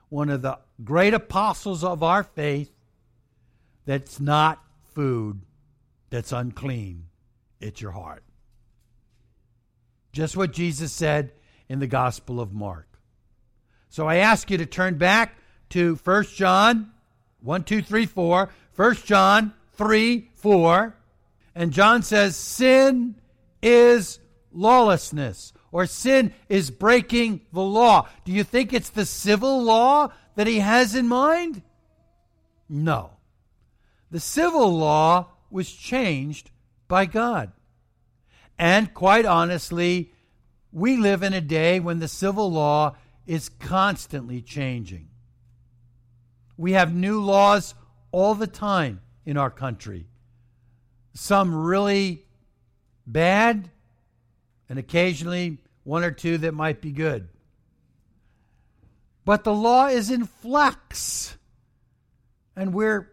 one 0.09 0.29
of 0.29 0.41
the 0.41 0.59
great 0.83 1.13
apostles 1.13 1.83
of 1.83 2.03
our 2.03 2.23
faith, 2.23 2.71
that's 3.85 4.19
not 4.19 4.63
food 4.93 5.41
that's 6.09 6.31
unclean, 6.31 7.05
it's 7.59 7.81
your 7.81 7.91
heart. 7.91 8.23
Just 10.11 10.35
what 10.35 10.51
Jesus 10.51 10.91
said 10.91 11.31
in 11.71 11.79
the 11.79 11.87
Gospel 11.87 12.41
of 12.41 12.51
Mark. 12.51 12.99
So 13.87 14.05
I 14.05 14.17
ask 14.17 14.51
you 14.51 14.57
to 14.57 14.65
turn 14.65 14.97
back 14.97 15.37
to 15.69 15.95
1 16.03 16.23
John 16.35 16.91
1, 17.39 17.63
2, 17.63 17.81
3, 17.81 18.05
4. 18.07 18.49
1 18.75 18.95
John 19.05 19.53
3, 19.75 20.29
4. 20.35 20.95
And 21.55 21.71
John 21.71 22.03
says, 22.03 22.35
sin 22.35 23.15
is 23.63 24.19
lawlessness, 24.51 25.53
or 25.71 25.85
sin 25.85 26.33
is 26.49 26.71
breaking 26.71 27.39
the 27.53 27.61
law. 27.61 28.09
Do 28.25 28.33
you 28.33 28.43
think 28.43 28.73
it's 28.73 28.89
the 28.89 29.05
civil 29.05 29.63
law 29.63 30.11
that 30.35 30.47
he 30.47 30.59
has 30.59 30.93
in 30.93 31.07
mind? 31.07 31.61
No. 32.67 33.11
The 34.11 34.19
civil 34.19 34.77
law 34.77 35.29
was 35.49 35.71
changed 35.71 36.51
by 36.89 37.05
God. 37.05 37.53
And 38.59 38.93
quite 38.93 39.25
honestly, 39.25 40.11
we 40.71 40.97
live 40.97 41.23
in 41.23 41.33
a 41.33 41.41
day 41.41 41.79
when 41.79 41.99
the 41.99 42.07
civil 42.07 42.51
law 42.51 42.95
is 43.25 43.49
constantly 43.49 44.41
changing. 44.41 45.09
We 46.57 46.73
have 46.73 46.93
new 46.93 47.21
laws 47.21 47.75
all 48.11 48.35
the 48.35 48.47
time 48.47 49.01
in 49.25 49.37
our 49.37 49.49
country 49.49 50.07
some 51.13 51.53
really 51.53 52.25
bad, 53.05 53.69
and 54.69 54.79
occasionally 54.79 55.57
one 55.83 56.03
or 56.03 56.11
two 56.11 56.37
that 56.39 56.53
might 56.53 56.81
be 56.81 56.91
good. 56.91 57.27
But 59.25 59.43
the 59.43 59.53
law 59.53 59.87
is 59.87 60.09
in 60.09 60.25
flux, 60.25 61.35
and 62.55 62.73
we're 62.73 63.11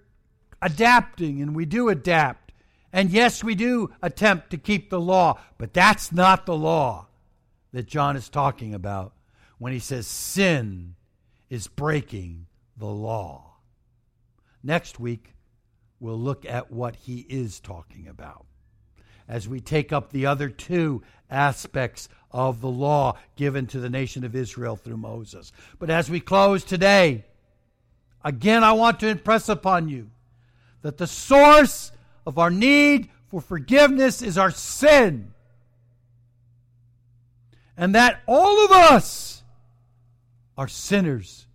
adapting, 0.63 1.43
and 1.43 1.55
we 1.55 1.65
do 1.65 1.89
adapt. 1.89 2.53
And 2.93 3.11
yes, 3.11 3.45
we 3.45 3.55
do 3.55 3.93
attempt 4.01 4.51
to 4.51 4.57
keep 4.59 4.89
the 4.89 5.01
law, 5.01 5.39
but 5.59 5.75
that's 5.75 6.11
not 6.13 6.47
the 6.47 6.57
law 6.57 7.08
that 7.73 7.87
John 7.87 8.17
is 8.17 8.29
talking 8.29 8.75
about 8.75 9.13
when 9.59 9.73
he 9.73 9.79
says 9.79 10.07
sin 10.07 10.95
is 11.51 11.67
breaking 11.67 12.47
the 12.77 12.87
law. 12.87 13.57
Next 14.63 15.01
week, 15.01 15.35
we'll 16.01 16.19
look 16.19 16.45
at 16.45 16.71
what 16.71 16.97
he 16.97 17.27
is 17.29 17.61
talking 17.61 18.09
about. 18.09 18.47
As 19.29 19.49
we 19.49 19.61
take 19.61 19.93
up 19.93 20.11
the 20.11 20.27
other 20.27 20.49
two 20.49 21.03
aspects 21.31 22.09
of 22.31 22.61
the 22.61 22.69
law 22.69 23.19
given 23.37 23.67
to 23.69 23.81
the 23.81 23.91
nation 23.91 24.25
of 24.25 24.35
Israel 24.35 24.77
through 24.77 24.97
Moses. 24.97 25.53
But 25.79 25.91
as 25.91 26.11
we 26.11 26.21
close 26.21 26.65
today, 26.65 27.25
again, 28.25 28.65
I 28.65 28.73
want 28.73 29.01
to 29.01 29.09
impress 29.09 29.49
upon 29.49 29.89
you 29.89 30.11
that 30.83 30.99
the 30.99 31.07
source 31.07 31.93
of 32.27 32.39
our 32.39 32.51
need 32.51 33.11
for 33.29 33.41
forgiveness 33.41 34.23
is 34.23 34.39
our 34.39 34.51
sin. 34.51 35.33
And 37.79 37.95
that 37.95 38.21
all 38.27 38.65
of 38.65 38.73
us 38.73 39.43
are 40.59 40.69
sinners 40.69 41.47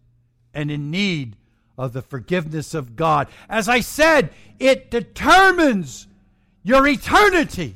and 0.53 0.71
in 0.71 0.89
need 0.89 1.35
of 1.77 1.91
the 1.91 2.01
forgiveness 2.01 2.73
of 2.73 2.95
God. 2.95 3.27
As 3.49 3.67
I 3.67 3.81
said, 3.81 4.29
it 4.57 4.89
determines 4.89 6.07
your 6.63 6.87
eternity. 6.87 7.75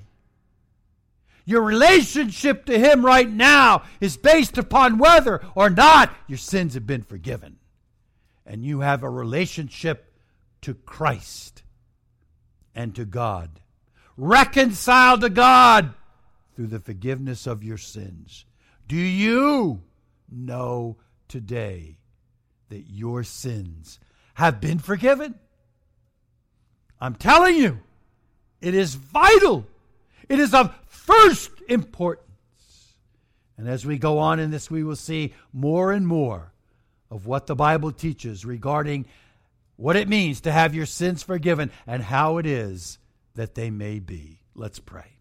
Your 1.44 1.62
relationship 1.62 2.66
to 2.66 2.80
Him 2.80 3.06
right 3.06 3.30
now 3.30 3.84
is 4.00 4.16
based 4.16 4.58
upon 4.58 4.98
whether 4.98 5.42
or 5.54 5.70
not 5.70 6.14
your 6.28 6.38
sins 6.38 6.74
have 6.76 6.88
been 6.88 7.04
forgiven. 7.04 7.58
And 8.46 8.64
you 8.64 8.80
have 8.80 9.04
a 9.04 9.10
relationship 9.10 10.14
to 10.62 10.74
Christ 10.74 11.64
and 12.74 12.96
to 12.96 13.04
God. 13.04 13.50
Reconciled 14.16 15.22
to 15.22 15.30
God 15.30 15.94
through 16.58 16.68
the 16.68 16.80
forgiveness 16.82 17.48
of 17.48 17.64
your 17.64 17.78
sins. 17.78 18.44
Do 18.88 18.98
you 18.98 19.84
know 20.30 20.98
today 21.28 22.00
that 22.70 22.90
your 22.90 23.24
sins 23.24 24.00
have 24.34 24.60
been 24.60 24.80
forgiven. 24.80 25.36
I'm 27.00 27.16
telling 27.16 27.56
you, 27.56 27.80
it 28.62 28.74
is 28.74 28.96
vital. 28.96 29.66
It 30.30 30.40
is 30.40 30.54
of 30.54 30.76
first 30.88 31.52
importance. 31.70 32.24
And 33.58 33.68
as 33.68 33.86
we 33.86 33.98
go 33.98 34.20
on 34.20 34.40
in 34.40 34.52
this, 34.52 34.70
we 34.70 34.84
will 34.84 34.96
see 34.96 35.34
more 35.54 35.92
and 35.92 36.08
more 36.08 36.52
of 37.10 37.26
what 37.26 37.48
the 37.48 37.56
Bible 37.56 37.92
teaches 37.92 38.46
regarding 38.46 39.06
what 39.76 39.96
it 39.96 40.10
means 40.10 40.42
to 40.42 40.52
have 40.52 40.76
your 40.76 40.86
sins 40.86 41.24
forgiven 41.24 41.72
and 41.86 42.04
how 42.04 42.38
it 42.38 42.46
is 42.46 43.00
that 43.36 43.56
they 43.56 43.70
may 43.70 44.00
be. 44.00 44.40
Let's 44.56 44.80
pray. 44.80 45.17